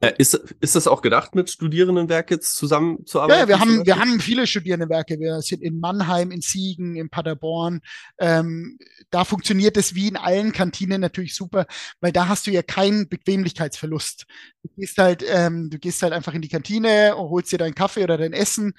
[0.00, 3.40] Äh, ist, ist das auch gedacht, mit Studierendenwerk jetzt zusammenzuarbeiten?
[3.40, 5.18] Ja, wir haben, wir haben viele Studierendenwerke.
[5.20, 7.80] Wir sind in Mannheim, in Siegen, in Paderborn.
[8.18, 8.78] Ähm,
[9.10, 11.66] da funktioniert es wie in allen Kantinen natürlich super,
[12.00, 14.26] weil da hast du ja keinen Bequemlichkeitsverlust.
[14.62, 17.74] Du gehst halt, ähm, du gehst halt einfach in die Kantine und holst dir deinen
[17.74, 18.74] Kaffee oder dein Essen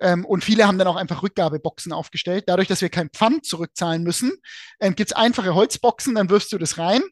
[0.00, 2.44] ähm, und viele haben dann auch einfach Rückgabeboxen aufgestellt.
[2.48, 4.32] Dadurch, dass wir kein Pfand zurückzahlen müssen,
[4.80, 7.02] ähm, gibt es einfache Holzboxen, dann wirfst du das rein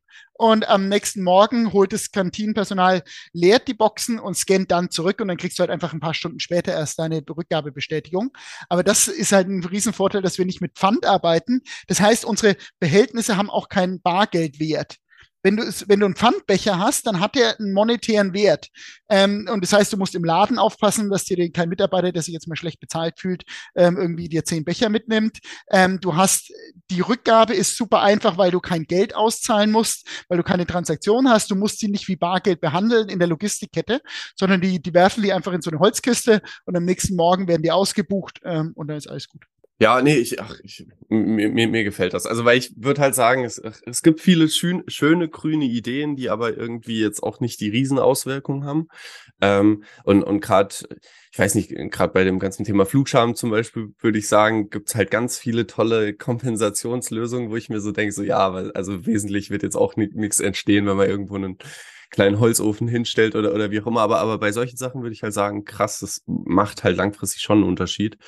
[0.40, 3.02] und am nächsten Morgen holt das Kantinenpersonal,
[3.34, 6.14] leert die Boxen und scannt dann zurück und dann kriegst du halt einfach ein paar
[6.14, 8.32] Stunden später erst deine Rückgabebestätigung.
[8.70, 11.60] Aber das ist halt ein Riesenvorteil, dass wir nicht mit Pfand arbeiten.
[11.88, 14.96] Das heißt, unsere Behältnisse haben auch keinen Bargeldwert
[15.42, 18.68] wenn du, wenn du einen Pfandbecher hast, dann hat der einen monetären Wert.
[19.08, 22.34] Ähm, und das heißt, du musst im Laden aufpassen, dass dir kein Mitarbeiter, der sich
[22.34, 25.38] jetzt mal schlecht bezahlt fühlt, ähm, irgendwie dir zehn Becher mitnimmt.
[25.70, 26.52] Ähm, du hast,
[26.90, 31.28] die Rückgabe ist super einfach, weil du kein Geld auszahlen musst, weil du keine Transaktion
[31.28, 31.50] hast.
[31.50, 34.00] Du musst sie nicht wie Bargeld behandeln in der Logistikkette,
[34.36, 37.62] sondern die, die werfen die einfach in so eine Holzkiste und am nächsten Morgen werden
[37.62, 39.49] die ausgebucht ähm, und dann ist alles gut.
[39.82, 42.26] Ja, nee, ich, ach, ich, mir, mir, mir gefällt das.
[42.26, 43.56] Also, weil ich würde halt sagen, es,
[43.86, 48.64] es gibt viele schön, schöne grüne Ideen, die aber irgendwie jetzt auch nicht die Riesenauswirkungen
[48.64, 48.88] haben.
[49.40, 50.74] Ähm, und und gerade,
[51.32, 54.94] ich weiß nicht, gerade bei dem ganzen Thema Flugscham zum Beispiel, würde ich sagen, gibt's
[54.94, 59.48] halt ganz viele tolle Kompensationslösungen, wo ich mir so denke, so ja, weil also wesentlich
[59.48, 61.56] wird jetzt auch nichts entstehen, wenn man irgendwo einen
[62.10, 64.00] kleinen Holzofen hinstellt oder, oder wie auch immer.
[64.00, 67.58] Aber, aber bei solchen Sachen würde ich halt sagen, krass, das macht halt langfristig schon
[67.58, 68.18] einen Unterschied.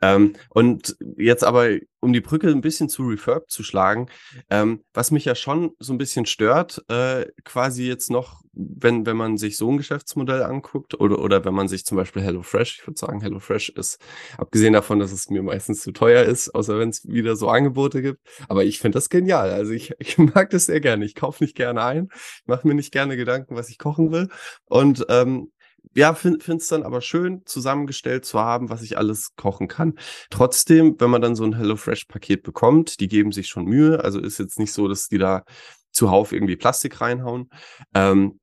[0.00, 1.70] Ähm, und jetzt aber,
[2.02, 4.08] um die Brücke ein bisschen zu Refurb zu schlagen,
[4.50, 9.16] ähm, was mich ja schon so ein bisschen stört, äh, quasi jetzt noch, wenn, wenn
[9.16, 12.86] man sich so ein Geschäftsmodell anguckt oder, oder wenn man sich zum Beispiel HelloFresh, ich
[12.86, 14.00] würde sagen, HelloFresh ist,
[14.36, 18.02] abgesehen davon, dass es mir meistens zu teuer ist, außer wenn es wieder so Angebote
[18.02, 19.50] gibt, aber ich finde das genial.
[19.50, 21.04] Also ich, ich mag das sehr gerne.
[21.04, 22.08] Ich kaufe nicht gerne ein,
[22.46, 24.28] mache mir nicht gerne Gedanken, was ich kochen will.
[24.64, 25.52] Und ähm,
[25.94, 29.94] ja, finde es dann aber schön, zusammengestellt zu haben, was ich alles kochen kann.
[30.30, 34.02] Trotzdem, wenn man dann so ein HelloFresh-Paket bekommt, die geben sich schon Mühe.
[34.02, 35.44] Also ist jetzt nicht so, dass die da
[35.90, 37.50] zuhauf irgendwie Plastik reinhauen.
[37.94, 38.38] Ähm,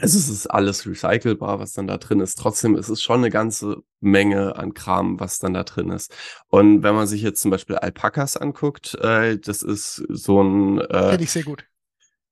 [0.00, 2.36] es ist alles recycelbar, was dann da drin ist.
[2.36, 6.12] Trotzdem ist es schon eine ganze Menge an Kram, was dann da drin ist.
[6.48, 10.80] Und wenn man sich jetzt zum Beispiel Alpakas anguckt, äh, das ist so ein.
[10.80, 11.64] Äh, Kenn ich sehr gut.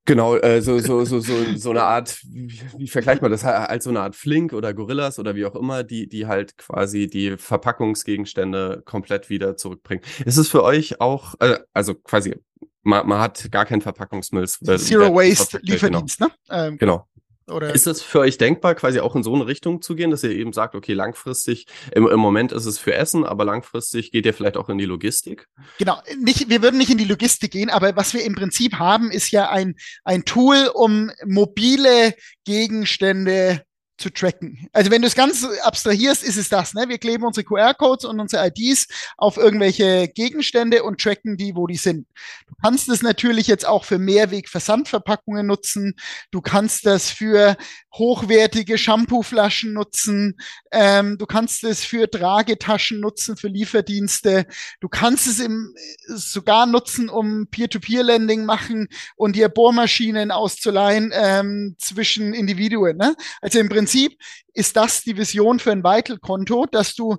[0.05, 3.45] Genau, äh, so, so, so, so, so eine Art, wie, wie vergleicht man das?
[3.45, 7.07] Als so eine Art Flink oder Gorillas oder wie auch immer, die, die halt quasi
[7.07, 10.03] die Verpackungsgegenstände komplett wieder zurückbringen.
[10.25, 12.35] Ist es für euch auch, äh, also quasi,
[12.83, 14.49] man, man hat gar keinen Verpackungsmüll.
[14.49, 16.31] Zero Waste Lieferdienst, genau.
[16.31, 16.35] ne?
[16.51, 17.07] Ähm, genau.
[17.49, 20.23] Oder ist es für euch denkbar, quasi auch in so eine Richtung zu gehen, dass
[20.23, 24.27] ihr eben sagt, okay, langfristig, im, im Moment ist es für Essen, aber langfristig geht
[24.27, 25.49] ihr vielleicht auch in die Logistik?
[25.79, 29.11] Genau, nicht, wir würden nicht in die Logistik gehen, aber was wir im Prinzip haben,
[29.11, 29.75] ist ja ein,
[30.05, 32.15] ein Tool, um mobile
[32.45, 33.63] Gegenstände
[33.99, 34.69] zu tracken.
[34.73, 36.75] Also wenn du es ganz abstrahierst, ist es das.
[36.75, 36.89] Ne?
[36.89, 41.77] Wir kleben unsere QR-Codes und unsere IDs auf irgendwelche Gegenstände und tracken die, wo die
[41.77, 42.07] sind.
[42.49, 45.95] Du kannst es natürlich jetzt auch für Mehrweg-Versandverpackungen nutzen.
[46.31, 47.57] Du kannst das für
[47.95, 50.39] hochwertige Shampooflaschen nutzen.
[50.73, 54.47] Ähm, du kannst es für Tragetaschen nutzen, für Lieferdienste.
[54.81, 55.75] Du kannst es im,
[56.09, 62.97] sogar nutzen, um Peer-to-Peer-Lending machen und dir Bohrmaschinen auszuleihen ähm, zwischen Individuen.
[62.97, 63.15] Ne?
[63.41, 64.19] Also im Prinzip Prinzip
[64.55, 67.19] ist das die Vision für ein Vital-Konto, dass du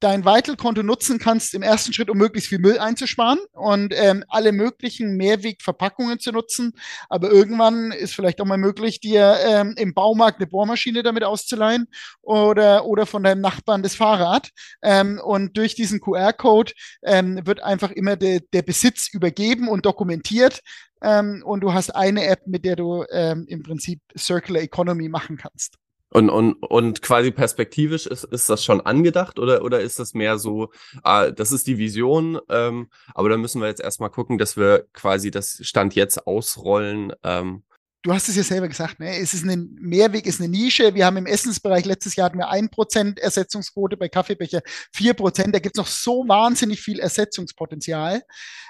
[0.00, 4.50] dein Vital-Konto nutzen kannst im ersten Schritt, um möglichst viel Müll einzusparen und ähm, alle
[4.50, 6.72] möglichen Mehrwegverpackungen zu nutzen.
[7.08, 11.86] Aber irgendwann ist vielleicht auch mal möglich, dir ähm, im Baumarkt eine Bohrmaschine damit auszuleihen
[12.22, 14.50] oder, oder von deinem Nachbarn das Fahrrad.
[14.82, 16.72] Ähm, und durch diesen QR-Code
[17.04, 20.60] ähm, wird einfach immer de, der Besitz übergeben und dokumentiert.
[21.02, 25.36] Ähm, und du hast eine App, mit der du ähm, im Prinzip Circular Economy machen
[25.36, 25.76] kannst.
[26.12, 30.38] Und, und, und quasi perspektivisch ist, ist das schon angedacht oder, oder ist das mehr
[30.38, 34.56] so, ah, das ist die Vision, ähm, aber da müssen wir jetzt erstmal gucken, dass
[34.56, 37.62] wir quasi das Stand jetzt ausrollen ähm,
[38.02, 39.18] du hast es ja selber gesagt, ne?
[39.18, 40.94] es ist ein Mehrweg, ist eine Nische.
[40.94, 45.54] Wir haben im Essensbereich letztes Jahr hatten wir ein Prozent Ersetzungsquote, bei Kaffeebecher vier Prozent.
[45.54, 48.22] Da gibt es noch so wahnsinnig viel Ersetzungspotenzial.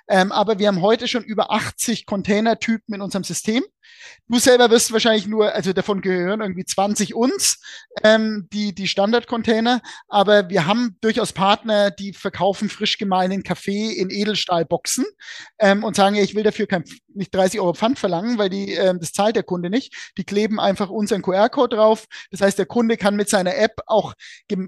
[0.08, 3.62] Ähm, aber wir haben heute schon über 80 Containertypen in unserem System.
[4.28, 7.60] Du selber wirst wahrscheinlich nur, also davon gehören irgendwie 20 uns,
[8.04, 9.80] ähm, die, die Standard-Container.
[10.08, 15.04] Aber wir haben durchaus Partner, die verkaufen frisch gemahlenen Kaffee in Edelstahlboxen
[15.58, 18.72] ähm, und sagen, ja, ich will dafür kein, nicht 30 Euro Pfand verlangen, weil die,
[18.74, 20.12] ähm, das zahlt der Kunde nicht.
[20.16, 22.06] Die kleben einfach unseren QR-Code drauf.
[22.30, 24.14] Das heißt, der Kunde kann mit seiner App auch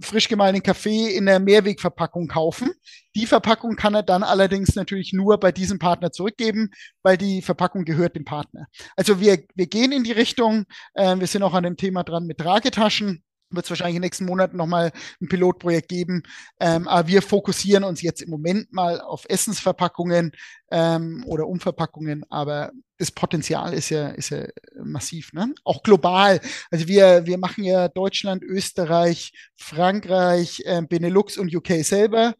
[0.00, 2.72] frisch gemahlenen Kaffee in der Mehrwegverpackung kaufen.
[3.14, 6.70] Die Verpackung kann er dann allerdings natürlich nur bei diesem Partner zurückgeben,
[7.02, 8.66] weil die Verpackung gehört dem Partner.
[8.96, 10.64] Also wir, wir gehen in die Richtung.
[10.94, 13.22] Äh, wir sind auch an dem Thema dran mit Tragetaschen
[13.54, 16.22] wird es wahrscheinlich in den nächsten Monaten nochmal ein Pilotprojekt geben.
[16.60, 20.32] Ähm, aber wir fokussieren uns jetzt im Moment mal auf Essensverpackungen
[20.70, 22.24] ähm, oder Umverpackungen.
[22.30, 24.46] Aber das Potenzial ist ja, ist ja
[24.82, 25.52] massiv, ne?
[25.64, 26.40] Auch global.
[26.70, 32.34] Also wir, wir machen ja Deutschland, Österreich, Frankreich, äh, Benelux und UK selber.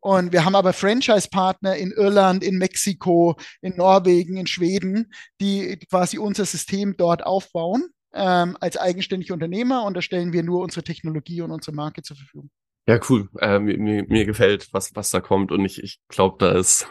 [0.00, 6.18] Und wir haben aber Franchise-Partner in Irland, in Mexiko, in Norwegen, in Schweden, die quasi
[6.18, 9.84] unser System dort aufbauen ähm, als eigenständige Unternehmer.
[9.84, 12.50] Und da stellen wir nur unsere Technologie und unsere Marke zur Verfügung.
[12.88, 13.28] Ja, cool.
[13.40, 15.50] Äh, mir, mir gefällt, was, was da kommt.
[15.50, 16.86] Und ich, ich glaube, da ist,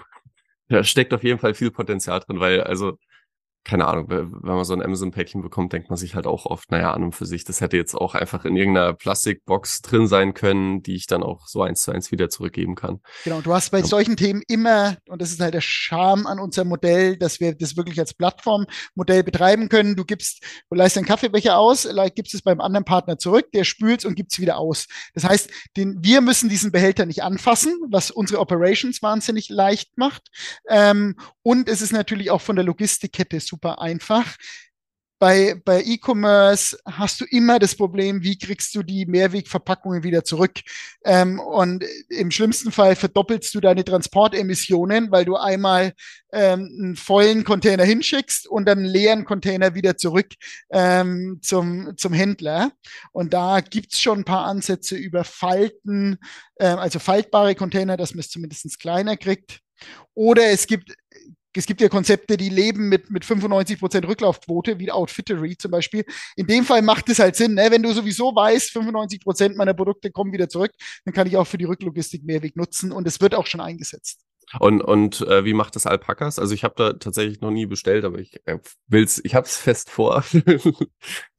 [0.68, 2.98] da steckt auf jeden Fall viel Potenzial drin, weil also
[3.66, 6.94] keine Ahnung, wenn man so ein Amazon-Päckchen bekommt, denkt man sich halt auch oft, naja,
[6.94, 10.84] an und für sich, das hätte jetzt auch einfach in irgendeiner Plastikbox drin sein können,
[10.84, 13.02] die ich dann auch so eins zu eins wieder zurückgeben kann.
[13.24, 13.86] Genau, du hast bei ja.
[13.86, 17.76] solchen Themen immer, und das ist halt der Charme an unserem Modell, dass wir das
[17.76, 19.96] wirklich als Plattformmodell betreiben können.
[19.96, 24.06] Du gibst, du leist einen Kaffeebecher aus, gibst es beim anderen Partner zurück, der spült
[24.06, 24.86] und gibt es wieder aus.
[25.16, 30.22] Das heißt, den, wir müssen diesen Behälter nicht anfassen, was unsere Operations wahnsinnig leicht macht.
[30.70, 34.36] Ähm, und es ist natürlich auch von der Logistikkette super super einfach.
[35.18, 40.60] bei, bei E-Commerce hast du immer das Problem, wie kriegst du die Mehrwegverpackungen wieder zurück?
[41.06, 45.94] Ähm, und im schlimmsten Fall verdoppelst du deine Transportemissionen, weil du einmal
[46.34, 50.34] ähm, einen vollen Container hinschickst und dann einen leeren Container wieder zurück
[50.70, 52.74] ähm, zum, zum Händler.
[53.14, 56.18] Und da gibt's schon ein paar Ansätze über Falten,
[56.58, 59.62] äh, also faltbare Container, dass man es zumindest kleiner kriegt.
[60.14, 60.96] Oder es gibt
[61.58, 66.06] es gibt ja Konzepte, die leben mit, mit 95 Prozent Rücklaufquote, wie Outfittery zum Beispiel.
[66.36, 67.68] In dem Fall macht es halt Sinn, ne?
[67.72, 70.72] wenn du sowieso weißt, 95 Prozent meiner Produkte kommen wieder zurück,
[71.06, 74.20] dann kann ich auch für die Rücklogistik Mehrweg nutzen und es wird auch schon eingesetzt.
[74.60, 76.40] Und, und äh, wie macht das Alpakas?
[76.40, 79.58] Also ich habe da tatsächlich noch nie bestellt, aber ich äh, will's, ich habe es
[79.58, 80.24] fest vor.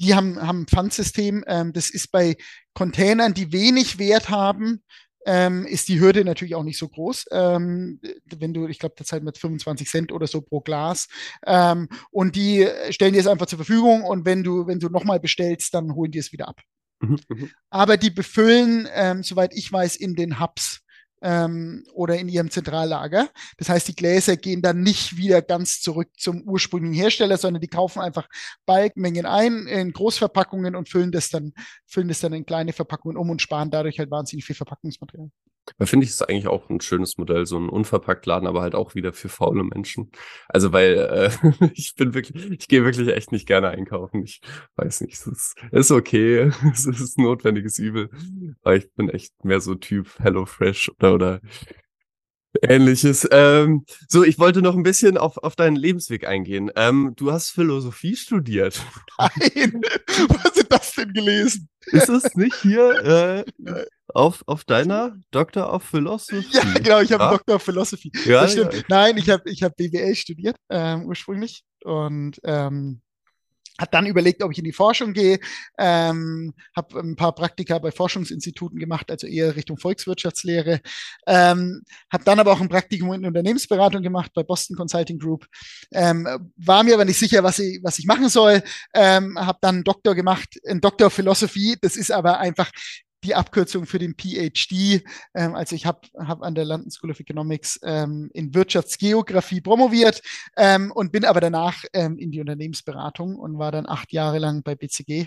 [0.01, 1.45] die haben, haben ein Pfandsystem.
[1.47, 2.37] Ähm, das ist bei
[2.75, 4.83] Containern, die wenig Wert haben,
[5.27, 7.27] ähm, ist die Hürde natürlich auch nicht so groß.
[7.33, 11.09] Ähm, wenn du, ich glaube, derzeit mit 25 Cent oder so pro Glas.
[11.45, 15.21] Ähm, und die stellen dir es einfach zur Verfügung und wenn du, wenn du nochmal
[15.21, 16.61] bestellst, dann holen die es wieder ab.
[17.01, 17.51] Mhm, mhm.
[17.71, 20.81] Aber die befüllen, ähm, soweit ich weiß, in den Hubs
[21.23, 23.29] ähm, oder in ihrem Zentrallager.
[23.57, 27.69] Das heißt, die Gläser gehen dann nicht wieder ganz zurück zum ursprünglichen Hersteller, sondern die
[27.69, 28.29] kaufen einfach
[28.67, 31.53] Balkmengen ein in Großverpackungen und füllen das dann,
[31.87, 35.31] füllen das dann in kleine Verpackungen um und sparen dadurch halt wahnsinnig viel Verpackungsmaterial.
[35.79, 38.95] Da finde ich es eigentlich auch ein schönes Modell, so ein Unverpacktladen, aber halt auch
[38.95, 40.11] wieder für faule Menschen.
[40.49, 41.31] Also weil äh,
[41.75, 44.23] ich bin wirklich, ich gehe wirklich echt nicht gerne einkaufen.
[44.23, 44.41] Ich
[44.77, 48.11] weiß nicht, es ist, ist okay, es ist notwendiges Übel.
[48.63, 51.41] Aber ich bin echt mehr so Typ HelloFresh oder oder
[52.63, 53.27] Ähnliches.
[53.31, 56.71] Ähm, so, ich wollte noch ein bisschen auf, auf deinen Lebensweg eingehen.
[56.77, 58.83] Ähm, du hast Philosophie studiert.
[59.19, 59.81] Nein,
[60.29, 61.69] was ist das denn gelesen?
[61.87, 63.85] Ist es nicht hier äh,
[64.15, 66.45] auf, auf deiner Doktor of Philosophy?
[66.51, 67.31] Ja, genau, ich habe ja?
[67.31, 68.11] Doktor of Philosophy.
[68.25, 68.47] Ja.
[68.47, 68.69] Ja.
[68.89, 73.01] Nein, ich habe ich hab BWL studiert ähm, ursprünglich und ähm,
[73.79, 75.39] hat dann überlegt, ob ich in die Forschung gehe,
[75.79, 80.81] ähm, habe ein paar Praktika bei Forschungsinstituten gemacht, also eher Richtung Volkswirtschaftslehre,
[81.27, 85.47] ähm, habe dann aber auch ein Praktikum in Unternehmensberatung gemacht bei Boston Consulting Group,
[85.93, 88.63] ähm, war mir aber nicht sicher, was ich, was ich machen soll,
[88.95, 92.71] ähm, habe dann einen Doktor gemacht, einen Doktor of Philosophy, das ist aber einfach
[93.27, 95.05] die Abkürzung für den PhD.
[95.35, 100.23] Ähm, also ich habe hab an der London School of Economics ähm, in Wirtschaftsgeografie promoviert
[100.57, 104.63] ähm, und bin aber danach ähm, in die Unternehmensberatung und war dann acht Jahre lang
[104.63, 105.27] bei BCG.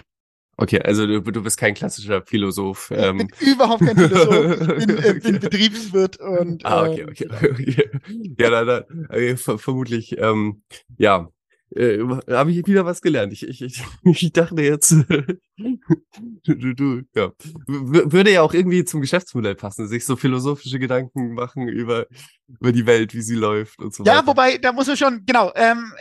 [0.61, 2.91] Okay, also du, du bist kein klassischer Philosoph.
[2.91, 3.27] Ich bin ähm.
[3.39, 4.59] überhaupt kein Philosoph.
[4.77, 6.65] Ich bin, äh, bin Betriebswirt und.
[6.65, 7.29] Ah, okay, okay.
[7.41, 7.89] Ähm, okay.
[8.37, 10.63] Ja, da, da, äh, vermutlich, ähm,
[10.97, 11.29] ja,
[11.75, 11.99] äh,
[12.29, 13.33] habe ich wieder was gelernt.
[13.33, 14.91] Ich, ich, ich, ich dachte jetzt,
[15.57, 17.31] du, du, ja.
[17.67, 22.07] W würde ja auch irgendwie zum Geschäftsmodell passen, sich so philosophische Gedanken machen über,
[22.47, 24.21] über die Welt, wie sie läuft und so ja, weiter.
[24.21, 25.93] Ja, wobei, da muss man schon, genau, ähm,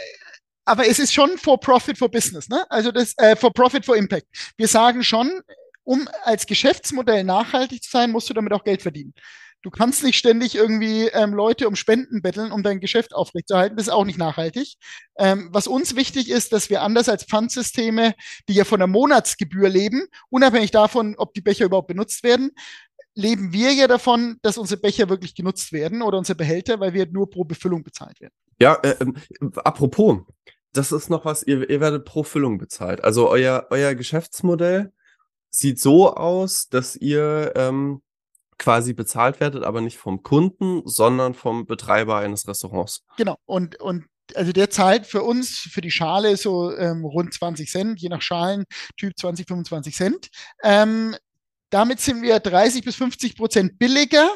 [0.65, 2.65] aber es ist schon for profit for business, ne?
[2.71, 4.27] Also das äh, for profit for impact.
[4.57, 5.31] Wir sagen schon,
[5.85, 9.15] um als Geschäftsmodell nachhaltig zu sein, musst du damit auch Geld verdienen.
[9.63, 13.77] Du kannst nicht ständig irgendwie ähm, Leute um Spenden betteln, um dein Geschäft aufrechtzuerhalten.
[13.77, 14.77] Das ist auch nicht nachhaltig.
[15.17, 18.15] Ähm, was uns wichtig ist, dass wir anders als Pfandsysteme,
[18.49, 22.53] die ja von der Monatsgebühr leben, unabhängig davon, ob die Becher überhaupt benutzt werden,
[23.15, 27.07] leben wir ja davon, dass unsere Becher wirklich genutzt werden oder unsere Behälter, weil wir
[27.11, 28.35] nur pro Befüllung bezahlt werden.
[28.61, 29.13] Ja, äh, äh,
[29.57, 30.21] apropos,
[30.73, 33.03] das ist noch was, ihr, ihr werdet pro Füllung bezahlt.
[33.03, 34.93] Also euer, euer Geschäftsmodell
[35.51, 38.03] sieht so aus, dass ihr ähm,
[38.59, 43.05] quasi bezahlt werdet, aber nicht vom Kunden, sondern vom Betreiber eines Restaurants.
[43.17, 43.37] Genau.
[43.47, 48.01] Und, und also der zahlt für uns, für die Schale so ähm, rund 20 Cent,
[48.01, 50.29] je nach Schalentyp 20, 25 Cent.
[50.63, 51.17] Ähm,
[51.71, 54.31] damit sind wir 30 bis 50 Prozent billiger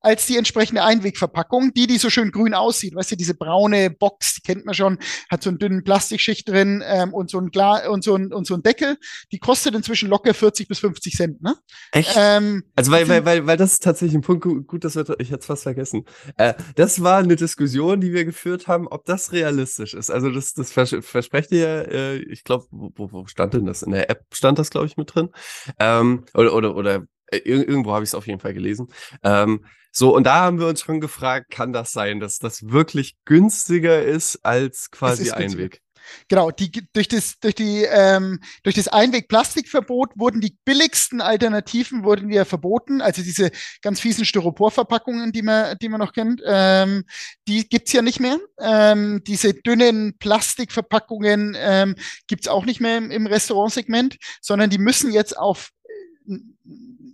[0.00, 2.94] als die entsprechende Einwegverpackung, die, die so schön grün aussieht.
[2.94, 4.98] Weißt du, diese braune Box, die kennt man schon,
[5.30, 8.46] hat so einen dünnen Plastikschicht drin ähm, und, so ein Glas und, so ein, und
[8.46, 8.96] so ein Deckel.
[9.32, 11.56] Die kostet inzwischen locker 40 bis 50 Cent, ne?
[11.92, 12.14] Echt?
[12.16, 15.30] Ähm, also, weil, weil, weil, weil das ist tatsächlich ein Punkt, gut, dass wir, ich
[15.30, 16.04] hätte es fast vergessen.
[16.36, 20.10] Äh, das war eine Diskussion, die wir geführt haben, ob das realistisch ist.
[20.10, 23.82] Also, das, das vers versprecht ihr, äh, ich glaube, wo, wo stand denn das?
[23.82, 25.30] In der App stand das, glaube ich, mit drin.
[25.78, 28.88] Ähm, oder, oder, oder irgendwo habe ich es auf jeden Fall gelesen.
[29.22, 33.16] Ähm, so, und da haben wir uns schon gefragt, kann das sein, dass das wirklich
[33.24, 35.80] günstiger ist als quasi ist Einweg?
[36.28, 42.30] Genau, die, durch das, durch die, ähm, durch das Einweg-Plastikverbot wurden die billigsten Alternativen wurden
[42.30, 43.00] ja verboten.
[43.00, 43.50] Also diese
[43.82, 47.04] ganz fiesen Styroporverpackungen, die man, die man noch kennt, ähm,
[47.46, 48.38] die gibt's ja nicht mehr.
[48.58, 51.94] Ähm, diese dünnen Plastikverpackungen ähm,
[52.26, 55.70] gibt's auch nicht mehr im, im Restaurantsegment, sondern die müssen jetzt auf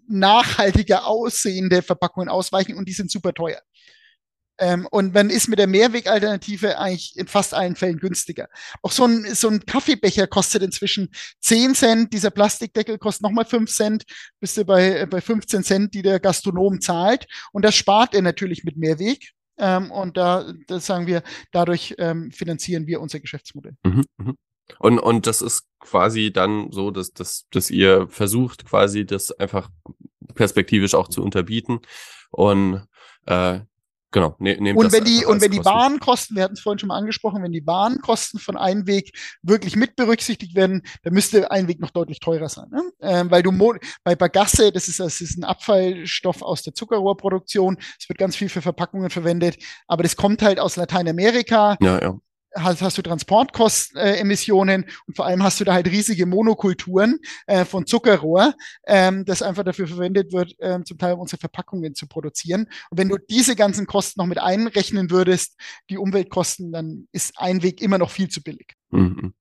[0.06, 3.60] nachhaltiger aussehende Verpackungen ausweichen und die sind super teuer.
[4.58, 8.48] Ähm, und man ist mit der Mehrwegalternative eigentlich in fast allen Fällen günstiger.
[8.82, 11.10] Auch so ein, so ein Kaffeebecher kostet inzwischen
[11.40, 14.04] 10 Cent, dieser Plastikdeckel kostet nochmal 5 Cent,
[14.38, 17.26] bist du bei, bei 15 Cent, die der Gastronom zahlt.
[17.52, 19.32] Und das spart er natürlich mit Mehrweg.
[19.58, 23.76] Ähm, und da das sagen wir, dadurch ähm, finanzieren wir unser Geschäftsmodell.
[23.84, 24.36] Mhm, mhm.
[24.78, 29.68] Und, und das ist quasi dann so, dass, dass, dass ihr versucht, quasi das einfach
[30.34, 31.80] perspektivisch auch zu unterbieten.
[32.30, 32.86] Und
[33.26, 33.60] äh,
[34.14, 34.36] Genau.
[34.38, 36.98] Ne, nehmt und wenn die, und wenn die Warenkosten, wir hatten es vorhin schon mal
[36.98, 39.10] angesprochen, wenn die Warenkosten von Einweg
[39.42, 42.66] wirklich mit berücksichtigt werden, dann müsste Einweg noch deutlich teurer sein.
[42.70, 42.92] Ne?
[43.00, 43.50] Ähm, weil du
[44.04, 48.48] bei Bagasse, das ist, das ist ein Abfallstoff aus der Zuckerrohrproduktion, es wird ganz viel
[48.48, 49.56] für Verpackungen verwendet,
[49.88, 51.76] aber das kommt halt aus Lateinamerika.
[51.80, 52.16] Ja, ja
[52.54, 57.64] hast, hast du Transportkostenemissionen äh, und vor allem hast du da halt riesige Monokulturen äh,
[57.64, 58.54] von Zuckerrohr,
[58.86, 62.68] ähm, das einfach dafür verwendet wird, ähm, zum Teil unsere Verpackungen zu produzieren.
[62.90, 65.58] Und wenn du diese ganzen Kosten noch mit einrechnen würdest,
[65.90, 68.74] die Umweltkosten, dann ist ein Weg immer noch viel zu billig.
[68.90, 69.34] Mhm.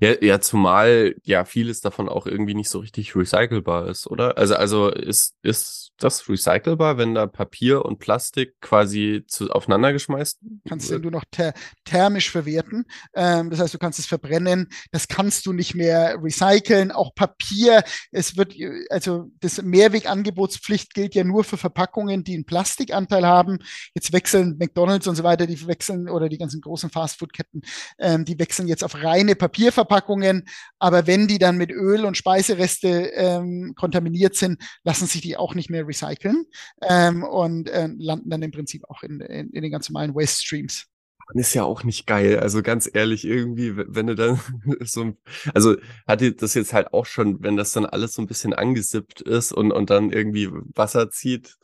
[0.00, 4.38] Ja, ja, zumal ja vieles davon auch irgendwie nicht so richtig recycelbar ist, oder?
[4.38, 10.38] Also, also ist, ist das recycelbar, wenn da Papier und Plastik quasi zu, aufeinander geschmeißt
[10.68, 11.52] Kannst du noch ter
[11.84, 12.84] thermisch verwerten.
[13.14, 14.68] Ähm, das heißt, du kannst es verbrennen.
[14.92, 16.92] Das kannst du nicht mehr recyceln.
[16.92, 18.54] Auch Papier, es wird,
[18.90, 23.58] also das Mehrwegangebotspflicht gilt ja nur für Verpackungen, die einen Plastikanteil haben.
[23.94, 27.62] Jetzt wechseln McDonalds und so weiter, die wechseln oder die ganzen großen Fastfood-Ketten,
[27.98, 30.48] ähm, die wechseln jetzt auf reine Papierverpackungen.
[30.78, 35.54] Aber wenn die dann mit Öl und Speisereste ähm, kontaminiert sind, lassen sich die auch
[35.54, 36.44] nicht mehr recyceln
[36.82, 40.44] ähm, und äh, landen dann im Prinzip auch in, in, in den ganz normalen Waste
[40.44, 40.86] Streams
[41.34, 42.38] ist ja auch nicht geil.
[42.38, 44.40] Also ganz ehrlich, irgendwie, wenn du dann
[44.80, 45.12] so,
[45.52, 48.54] also hat die das jetzt halt auch schon, wenn das dann alles so ein bisschen
[48.54, 51.58] angesippt ist und, und dann irgendwie Wasser zieht,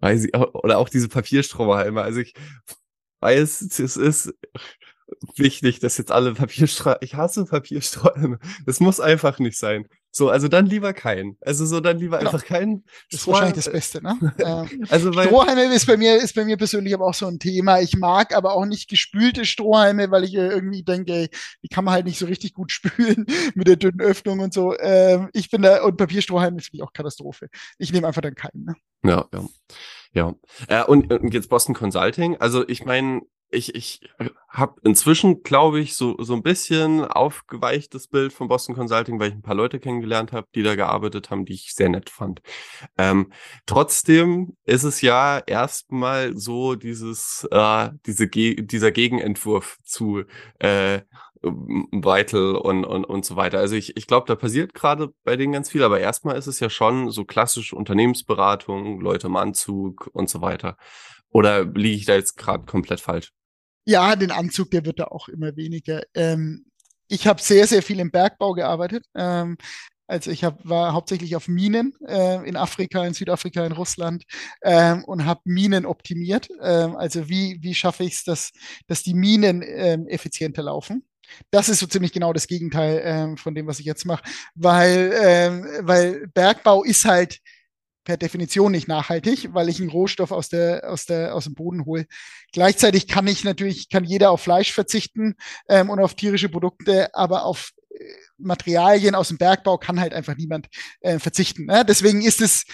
[0.00, 2.00] weiß ich, oder auch diese Papierstrohhalme.
[2.00, 2.32] Also ich
[3.20, 4.32] weiß, es ist
[5.36, 8.38] wichtig, dass jetzt alle Papierstrohhalme, ich hasse Papierstrohhalme.
[8.66, 9.86] Das muss einfach nicht sein.
[10.14, 11.38] So, also dann lieber keinen.
[11.40, 12.32] Also so dann lieber genau.
[12.32, 12.84] einfach keinen.
[13.10, 14.34] Das ist wahrscheinlich das Beste, ne?
[14.38, 17.38] ähm, also weil, Strohhalme ist bei mir ist bei mir persönlich aber auch so ein
[17.38, 17.80] Thema.
[17.80, 21.30] Ich mag aber auch nicht gespülte Strohhalme, weil ich irgendwie denke, ey,
[21.62, 23.24] die kann man halt nicht so richtig gut spülen
[23.54, 24.78] mit der dünnen Öffnung und so.
[24.78, 27.48] Ähm, ich bin da und Papierstrohhalme finde ich auch Katastrophe.
[27.78, 28.64] Ich nehme einfach dann keinen.
[28.64, 28.74] Ne?
[29.04, 29.48] Ja, ja.
[30.14, 30.34] Ja.
[30.68, 32.36] Äh, und, und jetzt Boston Consulting.
[32.36, 33.22] Also ich meine,
[33.52, 34.00] ich, ich
[34.48, 39.34] habe inzwischen, glaube ich, so, so ein bisschen aufgeweichtes Bild von Boston Consulting, weil ich
[39.34, 42.40] ein paar Leute kennengelernt habe, die da gearbeitet haben, die ich sehr nett fand.
[42.98, 43.32] Ähm,
[43.66, 50.24] trotzdem ist es ja erstmal so dieses, äh, diese dieser Gegenentwurf zu
[50.58, 51.02] äh,
[51.42, 53.58] Vital und, und, und so weiter.
[53.58, 56.60] Also ich, ich glaube, da passiert gerade bei denen ganz viel, aber erstmal ist es
[56.60, 60.76] ja schon so klassische Unternehmensberatung, Leute im Anzug und so weiter.
[61.30, 63.32] Oder liege ich da jetzt gerade komplett falsch?
[63.84, 66.02] Ja, den Anzug, der wird da auch immer weniger.
[66.14, 66.66] Ähm,
[67.08, 69.04] ich habe sehr, sehr viel im Bergbau gearbeitet.
[69.14, 69.56] Ähm,
[70.06, 74.24] also ich hab, war hauptsächlich auf Minen äh, in Afrika, in Südafrika, in Russland
[74.62, 76.48] ähm, und habe Minen optimiert.
[76.60, 78.52] Ähm, also wie, wie schaffe ich es, dass,
[78.86, 81.04] dass die Minen ähm, effizienter laufen?
[81.50, 84.22] Das ist so ziemlich genau das Gegenteil ähm, von dem, was ich jetzt mache,
[84.54, 87.38] weil, ähm, weil Bergbau ist halt
[88.04, 91.84] per Definition nicht nachhaltig, weil ich einen Rohstoff aus der aus der aus dem Boden
[91.84, 92.06] hole.
[92.52, 95.34] Gleichzeitig kann ich natürlich kann jeder auf Fleisch verzichten
[95.68, 98.04] ähm, und auf tierische Produkte, aber auf äh,
[98.38, 100.68] Materialien aus dem Bergbau kann halt einfach niemand
[101.00, 101.66] äh, verzichten.
[101.66, 101.84] Ne?
[101.86, 102.64] Deswegen ist es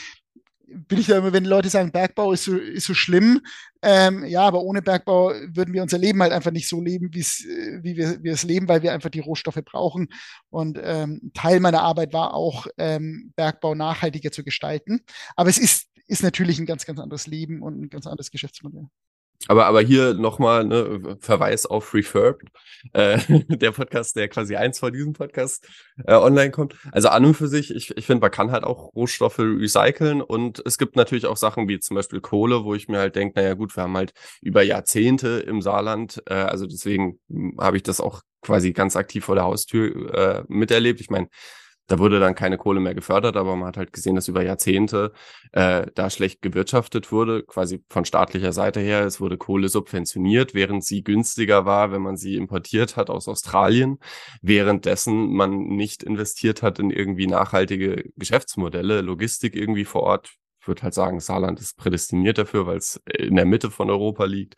[0.70, 3.40] bin ich da immer, wenn Leute sagen, Bergbau ist so, ist so schlimm,
[3.82, 7.82] ähm, ja, aber ohne Bergbau würden wir unser Leben halt einfach nicht so leben, äh,
[7.82, 10.08] wie wir, wir es leben, weil wir einfach die Rohstoffe brauchen.
[10.50, 15.00] Und ähm, Teil meiner Arbeit war auch, ähm, Bergbau nachhaltiger zu gestalten.
[15.36, 18.88] Aber es ist, ist natürlich ein ganz, ganz anderes Leben und ein ganz anderes Geschäftsmodell.
[19.46, 22.48] Aber, aber hier nochmal ne, Verweis auf Refurbed,
[22.92, 23.18] äh,
[23.48, 25.66] der Podcast, der quasi eins vor diesem Podcast
[26.04, 26.74] äh, online kommt.
[26.90, 30.60] Also an und für sich, ich, ich finde, man kann halt auch Rohstoffe recyceln und
[30.66, 33.54] es gibt natürlich auch Sachen wie zum Beispiel Kohle, wo ich mir halt denke, naja
[33.54, 34.12] gut, wir haben halt
[34.42, 39.24] über Jahrzehnte im Saarland, äh, also deswegen hm, habe ich das auch quasi ganz aktiv
[39.24, 41.00] vor der Haustür äh, miterlebt.
[41.00, 41.28] Ich meine,
[41.88, 45.12] da wurde dann keine Kohle mehr gefördert, aber man hat halt gesehen, dass über Jahrzehnte
[45.52, 49.04] äh, da schlecht gewirtschaftet wurde, quasi von staatlicher Seite her.
[49.04, 53.98] Es wurde Kohle subventioniert, während sie günstiger war, wenn man sie importiert hat aus Australien,
[54.42, 60.30] währenddessen man nicht investiert hat in irgendwie nachhaltige Geschäftsmodelle, Logistik irgendwie vor Ort.
[60.60, 64.26] Ich würde halt sagen, Saarland ist prädestiniert dafür, weil es in der Mitte von Europa
[64.26, 64.56] liegt.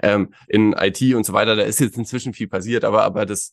[0.00, 3.52] Ähm, in IT und so weiter, da ist jetzt inzwischen viel passiert, aber, aber das,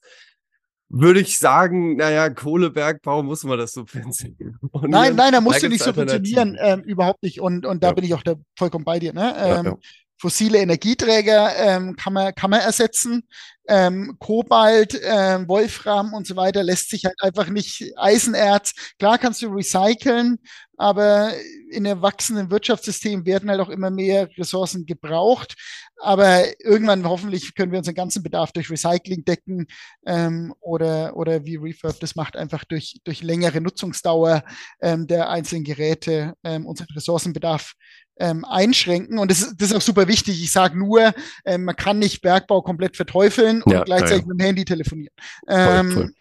[0.90, 4.58] würde ich sagen, naja, Kohlebergbau muss man das subventionieren.
[4.88, 7.42] Nein, nein, da musst du nicht subventionieren, ähm, überhaupt nicht.
[7.42, 7.94] Und, und da ja.
[7.94, 9.14] bin ich auch da vollkommen bei dir.
[9.14, 9.36] Ne?
[9.38, 9.78] Ähm, ja, ja.
[10.18, 13.28] Fossile Energieträger ähm, kann, man, kann man ersetzen.
[13.68, 18.74] Ähm, Kobalt, äh, Wolfram und so weiter lässt sich halt einfach nicht Eisenerz.
[19.00, 20.38] Klar kannst du recyceln,
[20.78, 21.34] aber
[21.72, 25.56] in einem wachsenden Wirtschaftssystem werden halt auch immer mehr Ressourcen gebraucht.
[25.98, 29.66] Aber irgendwann hoffentlich können wir unseren ganzen Bedarf durch Recycling decken
[30.06, 34.44] ähm, oder, oder wie Refurb das macht, einfach durch, durch längere Nutzungsdauer
[34.82, 37.74] ähm, der einzelnen Geräte ähm, unseren Ressourcenbedarf
[38.18, 39.20] ähm, einschränken.
[39.20, 40.42] Und das, ist, das ist auch super wichtig.
[40.42, 41.14] Ich sage nur,
[41.46, 44.28] ähm, man kann nicht Bergbau komplett verteufeln und Ja, gleichzeitig ja.
[44.28, 45.14] mit dem Handy telefonieren.
[45.46, 46.12] Voll, Ähm, voll.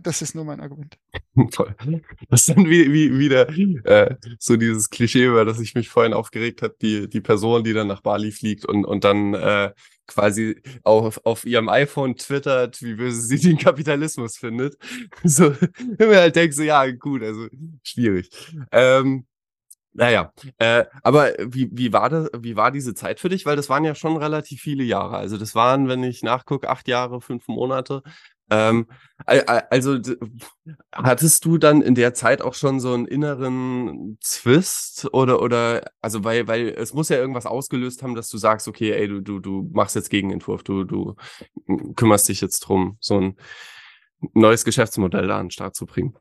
[0.00, 0.96] Das ist nur mein Argument.
[1.50, 1.74] Voll.
[2.30, 3.46] Das ist dann wie, wie, wieder
[3.84, 7.74] äh, so dieses Klischee, über das ich mich vorhin aufgeregt habe, die, die Person, die
[7.74, 9.72] dann nach Bali fliegt und, und dann äh,
[10.06, 14.76] quasi auf, auf ihrem iPhone twittert, wie böse sie den Kapitalismus findet.
[15.24, 15.54] So,
[15.98, 17.48] wenn man halt denkt, so, ja, gut, also
[17.82, 18.30] schwierig.
[18.72, 19.26] Ähm,
[19.94, 23.44] naja, äh, aber wie, wie war das, wie war diese Zeit für dich?
[23.46, 25.16] Weil das waren ja schon relativ viele Jahre.
[25.18, 28.02] Also das waren, wenn ich nachgucke, acht Jahre, fünf Monate.
[28.50, 28.86] Ähm,
[29.26, 29.98] al- al- also
[30.92, 36.24] hattest du dann in der Zeit auch schon so einen inneren Zwist oder oder also
[36.24, 39.40] weil weil es muss ja irgendwas ausgelöst haben, dass du sagst, okay, ey, du du
[39.40, 41.14] du machst jetzt Gegenentwurf, du du
[41.96, 43.36] kümmerst dich jetzt drum, so ein
[44.34, 46.14] neues Geschäftsmodell da an den Start zu bringen.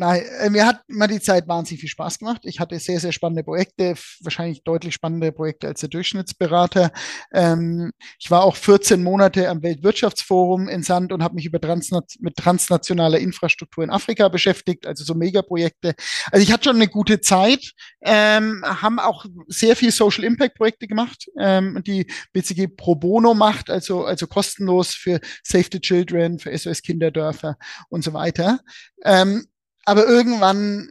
[0.00, 2.42] Nein, äh, mir hat immer die Zeit wahnsinnig viel Spaß gemacht.
[2.44, 6.92] Ich hatte sehr, sehr spannende Projekte, wahrscheinlich deutlich spannende Projekte als der Durchschnittsberater.
[7.32, 7.90] Ähm,
[8.20, 12.36] ich war auch 14 Monate am Weltwirtschaftsforum in Sand und habe mich über transna mit
[12.36, 15.96] transnationaler Infrastruktur in Afrika beschäftigt, also so Megaprojekte.
[16.30, 17.72] Also ich hatte schon eine gute Zeit,
[18.02, 23.68] ähm, haben auch sehr viel Social Impact Projekte gemacht, ähm, die BCG pro bono macht,
[23.68, 27.56] also, also kostenlos für Save the Children, für SOS Kinderdörfer
[27.88, 28.60] und so weiter.
[29.04, 29.48] Ähm,
[29.88, 30.90] aber irgendwann,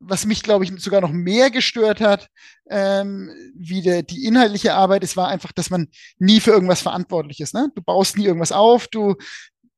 [0.00, 2.28] was mich, glaube ich, sogar noch mehr gestört hat,
[2.70, 5.88] ähm, wie der, die inhaltliche Arbeit, es war einfach, dass man
[6.18, 7.52] nie für irgendwas verantwortlich ist.
[7.52, 7.70] Ne?
[7.74, 9.16] Du baust nie irgendwas auf, du,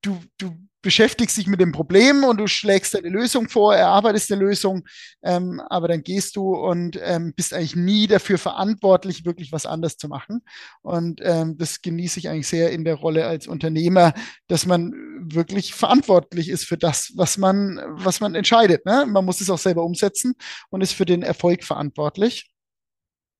[0.02, 4.42] du, du beschäftigst dich mit dem Problem und du schlägst eine Lösung vor, erarbeitest eine
[4.42, 4.86] Lösung,
[5.22, 9.96] ähm, aber dann gehst du und ähm, bist eigentlich nie dafür verantwortlich, wirklich was anders
[9.96, 10.40] zu machen.
[10.82, 14.14] Und ähm, das genieße ich eigentlich sehr in der Rolle als Unternehmer,
[14.48, 18.86] dass man wirklich verantwortlich ist für das, was man, was man entscheidet.
[18.86, 19.06] Ne?
[19.06, 20.34] Man muss es auch selber umsetzen
[20.70, 22.50] und ist für den Erfolg verantwortlich.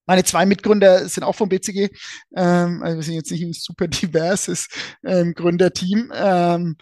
[0.07, 1.88] Meine zwei Mitgründer sind auch vom BCG.
[2.34, 4.66] Ähm, also wir sind jetzt nicht ein super diverses
[5.05, 6.12] ähm, Gründerteam.
[6.12, 6.76] Ähm,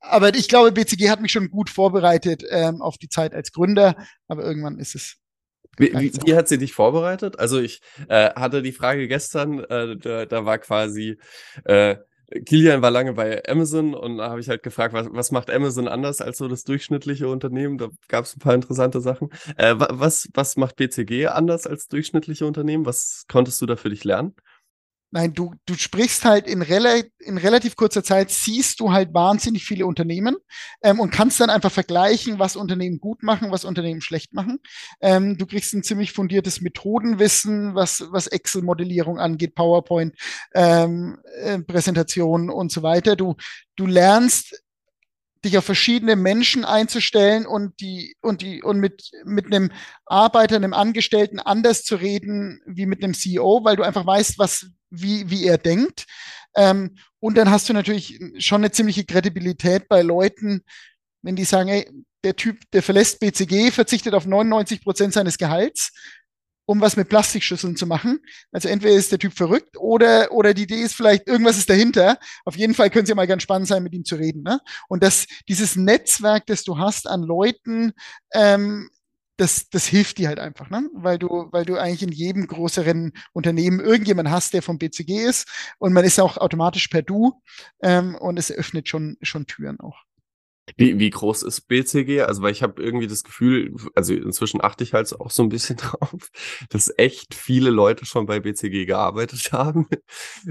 [0.00, 3.96] aber ich glaube, BCG hat mich schon gut vorbereitet ähm, auf die Zeit als Gründer.
[4.28, 5.16] Aber irgendwann ist es
[5.78, 7.38] Wie, wie, wie hat sie dich vorbereitet?
[7.38, 11.18] Also ich äh, hatte die Frage gestern, äh, da, da war quasi
[11.64, 11.96] äh,
[12.46, 15.88] Kilian war lange bei Amazon und da habe ich halt gefragt, was, was macht Amazon
[15.88, 17.76] anders als so das durchschnittliche Unternehmen?
[17.76, 19.30] Da gab es ein paar interessante Sachen.
[19.56, 22.86] Äh, wa- was, was macht BCG anders als durchschnittliche Unternehmen?
[22.86, 24.34] Was konntest du da für dich lernen?
[25.12, 29.64] Nein, du, du sprichst halt in, rela in relativ kurzer Zeit, siehst du halt wahnsinnig
[29.64, 30.36] viele Unternehmen
[30.82, 34.60] ähm, und kannst dann einfach vergleichen, was Unternehmen gut machen, was Unternehmen schlecht machen.
[35.00, 40.14] Ähm, du kriegst ein ziemlich fundiertes Methodenwissen, was, was Excel-Modellierung angeht, PowerPoint,
[40.54, 43.16] ähm, äh, und so weiter.
[43.16, 43.34] Du,
[43.74, 44.62] du lernst
[45.44, 49.72] dich auf verschiedene Menschen einzustellen und die und die und mit mit einem
[50.04, 54.70] Arbeiter, einem Angestellten anders zu reden wie mit einem CEO, weil du einfach weißt, was
[54.90, 56.06] wie wie er denkt.
[56.56, 60.62] Ähm, und dann hast du natürlich schon eine ziemliche Kredibilität bei Leuten,
[61.22, 61.88] wenn die sagen, ey,
[62.24, 65.92] der Typ, der verlässt BCG, verzichtet auf 99 Prozent seines Gehalts,
[66.66, 68.20] um was mit Plastikschüsseln zu machen.
[68.52, 72.18] Also entweder ist der Typ verrückt oder, oder die Idee ist vielleicht, irgendwas ist dahinter.
[72.44, 74.42] Auf jeden Fall könnte es ja mal ganz spannend sein, mit ihm zu reden.
[74.42, 74.60] Ne?
[74.88, 77.92] Und das, dieses Netzwerk, das du hast an Leuten,
[78.32, 78.88] ähm,
[79.40, 80.88] das, das hilft dir halt einfach, ne?
[80.92, 85.48] weil, du, weil du eigentlich in jedem größeren Unternehmen irgendjemand hast, der vom BCG ist
[85.78, 87.40] und man ist auch automatisch per Du
[87.82, 90.04] ähm, und es öffnet schon, schon Türen auch.
[90.76, 92.22] Wie, wie groß ist BCG?
[92.22, 95.48] Also, weil ich habe irgendwie das Gefühl, also inzwischen achte ich halt auch so ein
[95.48, 96.30] bisschen drauf,
[96.68, 99.86] dass echt viele Leute schon bei BCG gearbeitet haben.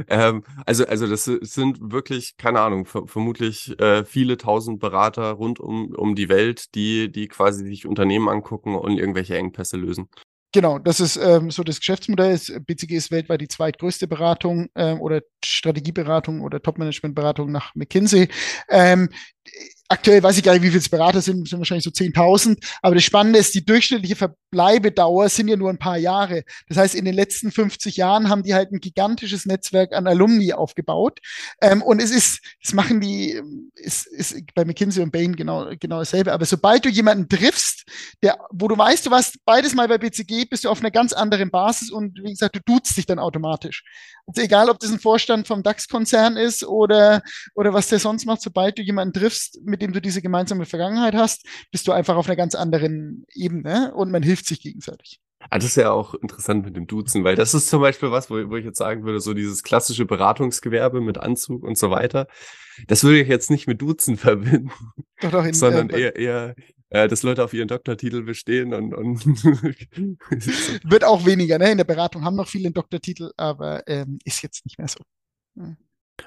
[0.08, 5.60] ähm, also, also das sind wirklich, keine Ahnung, ver vermutlich äh, viele tausend Berater rund
[5.60, 10.10] um, um die Welt, die, die quasi sich Unternehmen angucken und irgendwelche Engpässe lösen.
[10.52, 12.40] Genau, das ist ähm, so das Geschäftsmodell.
[12.66, 18.30] BCG ist weltweit die zweitgrößte Beratung ähm, oder Strategieberatung oder Top-Management-Beratung nach McKinsey.
[18.68, 19.10] Ähm,
[19.90, 22.64] aktuell weiß ich gar nicht, wie viele Berater sind, sind wahrscheinlich so 10.000.
[22.82, 26.44] Aber das Spannende ist, die durchschnittliche Verbleibedauer sind ja nur ein paar Jahre.
[26.68, 30.54] Das heißt, in den letzten 50 Jahren haben die halt ein gigantisches Netzwerk an Alumni
[30.54, 31.20] aufgebaut.
[31.62, 33.42] Ähm, und es ist, das machen die,
[33.76, 36.34] ist, ist bei McKinsey und Bain genau, genau dasselbe.
[36.34, 37.86] Aber sobald du jemanden triffst,
[38.22, 41.14] der, wo du weißt, du warst beides mal bei BCG, bist du auf einer ganz
[41.14, 43.84] anderen Basis und wie gesagt, du duzt dich dann automatisch.
[44.28, 47.24] Also egal, ob das ein Vorstand vom DAX-Konzern ist oder,
[47.56, 51.16] oder was der sonst macht, sobald du jemanden triffst, mit dem du diese gemeinsame Vergangenheit
[51.16, 55.20] hast, bist du einfach auf einer ganz anderen Ebene und man hilft sich gegenseitig.
[55.50, 58.30] Ah, das ist ja auch interessant mit dem Duzen, weil das ist zum Beispiel was,
[58.30, 62.28] wo, wo ich jetzt sagen würde, so dieses klassische Beratungsgewerbe mit Anzug und so weiter.
[62.88, 64.72] Das würde ich jetzt nicht mit Duzen verbinden,
[65.22, 66.56] doch, doch in, sondern äh, eher, eher
[66.90, 69.26] äh, dass Leute auf ihren Doktortitel bestehen und, und
[70.90, 71.58] wird auch weniger.
[71.58, 71.72] Ne?
[71.72, 75.00] In der Beratung haben noch viele einen Doktortitel, aber ähm, ist jetzt nicht mehr so.
[75.56, 75.76] Ja.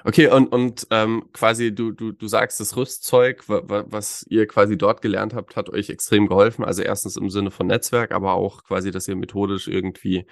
[0.03, 5.01] Okay, und, und ähm, quasi du, du, du sagst, das Rüstzeug, was ihr quasi dort
[5.01, 6.63] gelernt habt, hat euch extrem geholfen.
[6.65, 10.27] Also erstens im Sinne von Netzwerk, aber auch quasi, dass ihr methodisch irgendwie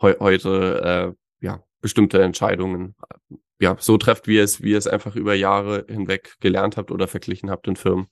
[0.00, 2.94] heu heute äh, ja, bestimmte Entscheidungen
[3.58, 6.90] ja, so trefft, wie ihr es, wie ihr es einfach über Jahre hinweg gelernt habt
[6.90, 8.08] oder verglichen habt in Firmen.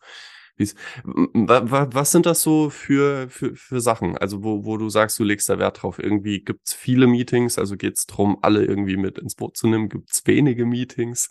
[0.57, 4.17] Was sind das so für, für, für Sachen?
[4.17, 5.99] Also, wo, wo du sagst, du legst da Wert drauf.
[5.99, 9.89] Irgendwie gibt's viele Meetings, also geht's drum, alle irgendwie mit ins Boot zu nehmen.
[9.89, 11.29] Gibt's wenige Meetings,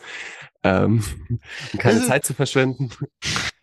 [0.64, 1.04] ähm,
[1.78, 2.90] keine also, Zeit zu verschwenden.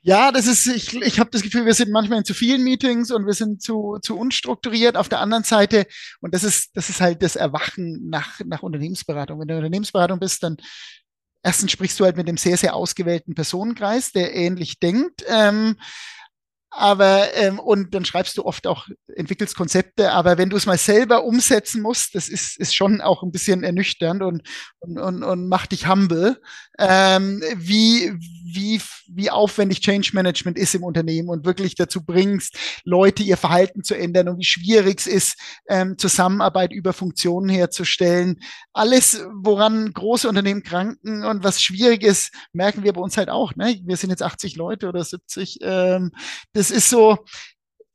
[0.02, 3.10] Ja, das ist, ich, ich habe das Gefühl, wir sind manchmal in zu vielen Meetings
[3.10, 4.96] und wir sind zu, zu unstrukturiert.
[4.96, 5.86] Auf der anderen Seite,
[6.22, 9.38] und das ist, das ist halt das Erwachen nach, nach Unternehmensberatung.
[9.38, 10.56] Wenn du in Unternehmensberatung bist, dann
[11.42, 15.24] erstens sprichst du halt mit einem sehr, sehr ausgewählten Personenkreis, der ähnlich denkt.
[15.28, 15.76] Ähm,
[16.70, 20.78] aber ähm, und dann schreibst du oft auch entwickelst Konzepte, aber wenn du es mal
[20.78, 24.42] selber umsetzen musst, das ist ist schon auch ein bisschen ernüchternd und
[24.78, 26.40] und und, und macht dich humble,
[26.78, 28.12] ähm, wie
[28.44, 28.80] wie
[29.12, 33.94] wie aufwendig Change Management ist im Unternehmen und wirklich dazu bringst, Leute ihr Verhalten zu
[33.96, 38.40] ändern und wie schwierig es ist, ähm, Zusammenarbeit über Funktionen herzustellen.
[38.72, 43.56] Alles, woran große Unternehmen kranken und was schwierig ist, merken wir bei uns halt auch.
[43.56, 43.80] Ne?
[43.84, 45.58] Wir sind jetzt 80 Leute oder 70.
[45.62, 46.12] Ähm,
[46.60, 47.24] das ist so,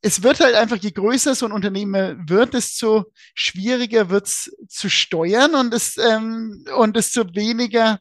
[0.02, 3.06] es wird halt einfach, je größer so ein Unternehmen wird, desto
[3.36, 8.00] schwieriger wird es zu steuern und es, ähm, und desto weniger,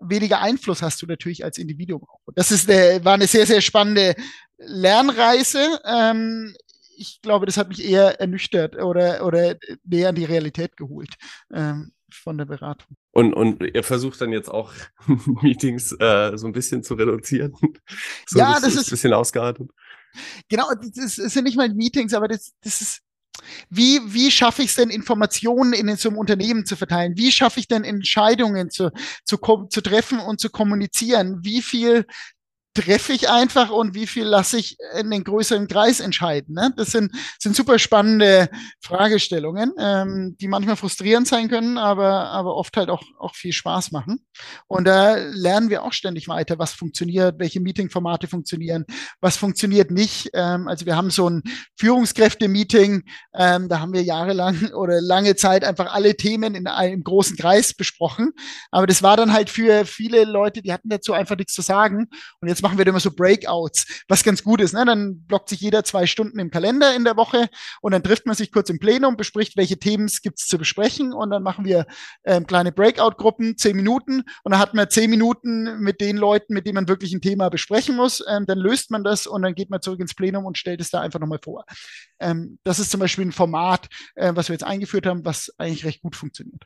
[0.00, 2.06] weniger Einfluss hast du natürlich als Individuum.
[2.34, 4.14] Das ist eine, war eine sehr, sehr spannende
[4.56, 5.78] Lernreise.
[5.84, 6.56] Ähm,
[6.96, 11.10] ich glaube, das hat mich eher ernüchtert oder, oder näher an die Realität geholt.
[11.52, 12.96] Ähm, von der Beratung.
[13.12, 14.72] Und, und ihr versucht dann jetzt auch
[15.42, 17.54] Meetings äh, so ein bisschen zu reduzieren.
[18.26, 19.70] So, ja, das, das ist ein bisschen ausgeartet.
[20.48, 23.02] Genau, das, das sind nicht mal Meetings, aber das, das ist
[23.68, 27.16] wie, wie schaffe ich es denn, Informationen in so einem Unternehmen zu verteilen?
[27.16, 28.90] Wie schaffe ich denn Entscheidungen zu,
[29.24, 29.38] zu,
[29.68, 31.38] zu treffen und zu kommunizieren?
[31.42, 32.06] Wie viel
[32.74, 36.54] treffe ich einfach und wie viel lasse ich in den größeren Kreis entscheiden.
[36.56, 36.72] Ne?
[36.76, 38.50] Das sind, sind super spannende
[38.82, 43.92] Fragestellungen, ähm, die manchmal frustrierend sein können, aber, aber oft halt auch, auch viel Spaß
[43.92, 44.26] machen.
[44.66, 48.84] Und da lernen wir auch ständig weiter, was funktioniert, welche Meetingformate funktionieren,
[49.20, 50.30] was funktioniert nicht.
[50.34, 51.42] Ähm, also wir haben so ein
[51.78, 53.04] Führungskräfte-Meeting,
[53.34, 57.72] ähm, da haben wir jahrelang oder lange Zeit einfach alle Themen in einem großen Kreis
[57.72, 58.32] besprochen.
[58.72, 62.08] Aber das war dann halt für viele Leute, die hatten dazu einfach nichts zu sagen.
[62.40, 64.72] Und jetzt machen wir immer so Breakouts, was ganz gut ist.
[64.72, 64.84] Ne?
[64.84, 67.48] Dann blockt sich jeder zwei Stunden im Kalender in der Woche
[67.82, 71.12] und dann trifft man sich kurz im Plenum, bespricht, welche Themen es gibt zu besprechen
[71.12, 71.86] und dann machen wir
[72.24, 76.66] ähm, kleine Breakout-Gruppen, zehn Minuten und dann hat man zehn Minuten mit den Leuten, mit
[76.66, 78.24] denen man wirklich ein Thema besprechen muss.
[78.26, 80.90] Ähm, dann löst man das und dann geht man zurück ins Plenum und stellt es
[80.90, 81.66] da einfach nochmal vor.
[82.18, 85.84] Ähm, das ist zum Beispiel ein Format, äh, was wir jetzt eingeführt haben, was eigentlich
[85.84, 86.64] recht gut funktioniert.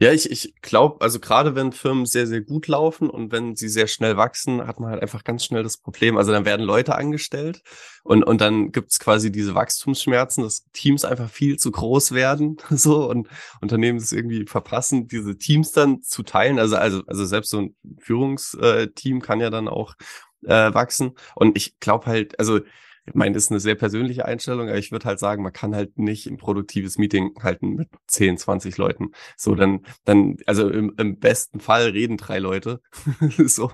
[0.00, 3.68] Ja, ich, ich glaube, also gerade wenn Firmen sehr, sehr gut laufen und wenn sie
[3.68, 6.16] sehr schnell wachsen, hat man halt einfach ganz schnell das Problem.
[6.16, 7.62] Also dann werden Leute angestellt
[8.02, 13.08] und, und dann gibt's quasi diese Wachstumsschmerzen, dass Teams einfach viel zu groß werden, so
[13.08, 13.28] und
[13.60, 16.58] Unternehmen es irgendwie verpassen, diese Teams dann zu teilen.
[16.58, 19.94] Also, also, also selbst so ein Führungsteam kann ja dann auch
[20.42, 21.12] äh, wachsen.
[21.36, 22.60] Und ich glaube halt, also
[23.06, 25.74] ich meine, das ist eine sehr persönliche Einstellung, aber ich würde halt sagen, man kann
[25.74, 29.10] halt nicht ein produktives Meeting halten mit 10, 20 Leuten.
[29.36, 32.80] So, dann, dann, also im, im besten Fall reden drei Leute
[33.46, 33.70] so,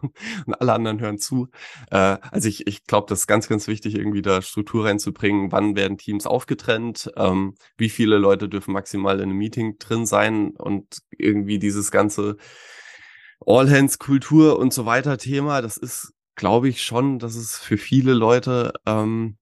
[0.46, 1.48] und alle anderen hören zu.
[1.90, 5.52] Äh, also ich, ich glaube, das ist ganz, ganz wichtig, irgendwie da Struktur reinzubringen.
[5.52, 7.12] Wann werden Teams aufgetrennt?
[7.16, 10.50] Ähm, wie viele Leute dürfen maximal in einem Meeting drin sein?
[10.56, 12.36] Und irgendwie dieses ganze
[13.46, 18.72] All-Hands-Kultur und so weiter Thema, das ist glaube ich schon, dass es für viele Leute
[18.86, 19.36] ähm,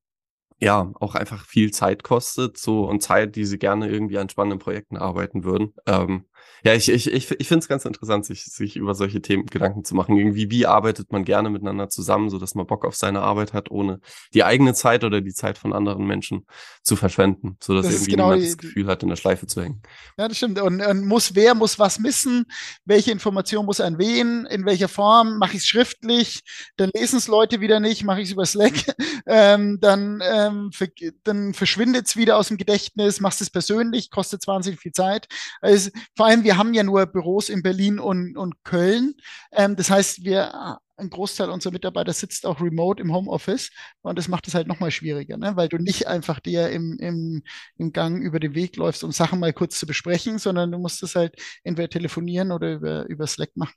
[0.60, 4.58] ja auch einfach viel Zeit kostet, so und Zeit, die sie gerne irgendwie an spannenden
[4.58, 5.74] Projekten arbeiten würden.
[5.86, 6.26] Ähm,
[6.64, 9.84] Ja, ich, ich, ich, ich finde es ganz interessant, sich, sich über solche Themen Gedanken
[9.84, 10.16] zu machen.
[10.16, 13.70] Irgendwie, wie arbeitet man gerne miteinander zusammen, so dass man Bock auf seine Arbeit hat,
[13.70, 14.00] ohne
[14.34, 16.46] die eigene Zeit oder die Zeit von anderen Menschen
[16.82, 19.62] zu verschwenden, so dass Das irgendwie genau niemand das Gefühl hat, in der Schleife zu
[19.62, 19.82] hängen.
[20.16, 20.60] Ja, das stimmt.
[20.60, 22.46] Und, und muss, wer muss was wissen?
[22.84, 24.46] Welche Information muss an wen?
[24.46, 25.38] In welcher Form?
[25.38, 26.40] Mache ich es schriftlich?
[26.76, 28.04] Dann lesen es Leute wieder nicht.
[28.04, 28.74] Mache ich es über Slack?
[29.26, 30.88] ähm, dann, ähm, ver
[31.22, 33.20] dann verschwindet es wieder aus dem Gedächtnis.
[33.20, 34.10] Machst es persönlich?
[34.10, 35.28] Kostet wahnsinnig viel Zeit.
[35.60, 39.14] Also, vor allem, wir haben ja nur Büros in Berlin und, und Köln.
[39.52, 43.70] Ähm, das heißt, wir ein Großteil unserer Mitarbeiter sitzt auch remote im Homeoffice
[44.02, 45.54] und das macht es halt nochmal schwieriger, ne?
[45.54, 47.42] weil du nicht einfach dir im, im,
[47.76, 51.02] im Gang über den Weg läufst, um Sachen mal kurz zu besprechen, sondern du musst
[51.02, 53.74] es halt entweder telefonieren oder über, über Slack machen.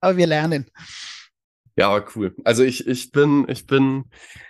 [0.00, 0.70] Aber wir lernen.
[1.76, 2.34] Ja, cool.
[2.44, 4.04] Also ich, ich bin, ich bin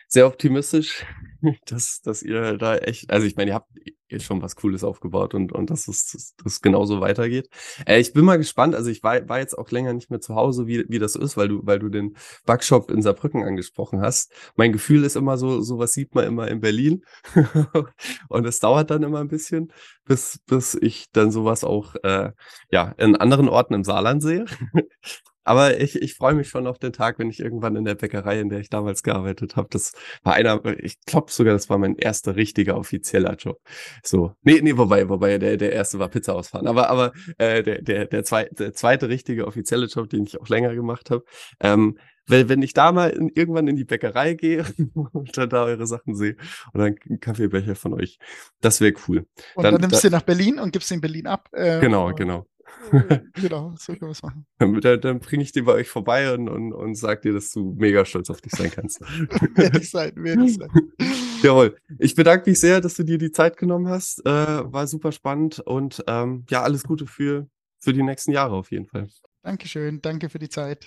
[0.09, 1.05] sehr optimistisch,
[1.67, 3.71] dass, dass ihr da echt, also ich meine, ihr habt
[4.09, 7.49] eh schon was Cooles aufgebaut und, und dass es dass, das genauso weitergeht.
[7.87, 10.35] Äh, ich bin mal gespannt, also ich war, war jetzt auch länger nicht mehr zu
[10.35, 14.33] Hause, wie, wie das ist, weil du, weil du den Backshop in Saarbrücken angesprochen hast.
[14.55, 17.05] Mein Gefühl ist immer so, sowas sieht man immer in Berlin.
[18.29, 19.73] und es dauert dann immer ein bisschen,
[20.05, 22.31] bis, bis ich dann sowas auch äh,
[22.71, 24.45] ja, in anderen Orten im Saarland sehe.
[25.47, 28.41] Aber ich, ich freue mich schon auf den Tag, wenn ich irgendwann in der Bäckerei,
[28.41, 29.93] in der ich damals gearbeitet habe, das
[30.25, 33.61] war einer, ich glaube sogar, das war mein erster richtiger offizieller Job.
[34.03, 37.81] So, nee, nee, wobei, wobei der, der erste war Pizza ausfahren, aber, aber äh, der,
[37.81, 41.25] der, der, zwei, der zweite richtige offizielle Job, den ich auch länger gemacht habe.
[41.61, 41.97] Ähm,
[42.29, 45.87] wenn, wenn ich da mal in, irgendwann in die Bäckerei gehe und dann da eure
[45.87, 46.35] Sachen sehe
[46.73, 48.19] und dann einen Kaffeebecher von euch,
[48.61, 49.27] das wäre cool.
[49.55, 51.49] Und Dann- dann, nimmst da- du nach Berlin und gibst ihn in Berlin ab.
[51.53, 52.45] Äh, Genau, genau.
[52.93, 54.47] Äh, genau, so können wir es machen.
[54.59, 57.75] Dann, dann, bringe ich den bei euch vorbei und, und, und sag dir, dass du
[57.79, 59.01] mega stolz auf dich sein kannst.
[59.57, 60.71] Werde ich sein, werde ich sein.
[61.43, 61.77] Jawohl.
[61.99, 64.25] Ich bedanke mich sehr, dass du dir die Zeit genommen hast.
[64.27, 67.49] Äh, war super spannend und ähm, ja, alles Gute für,
[67.79, 69.09] für die nächsten Jahre auf jeden Fall.
[69.43, 70.87] Dankeschön, danke für die Zeit.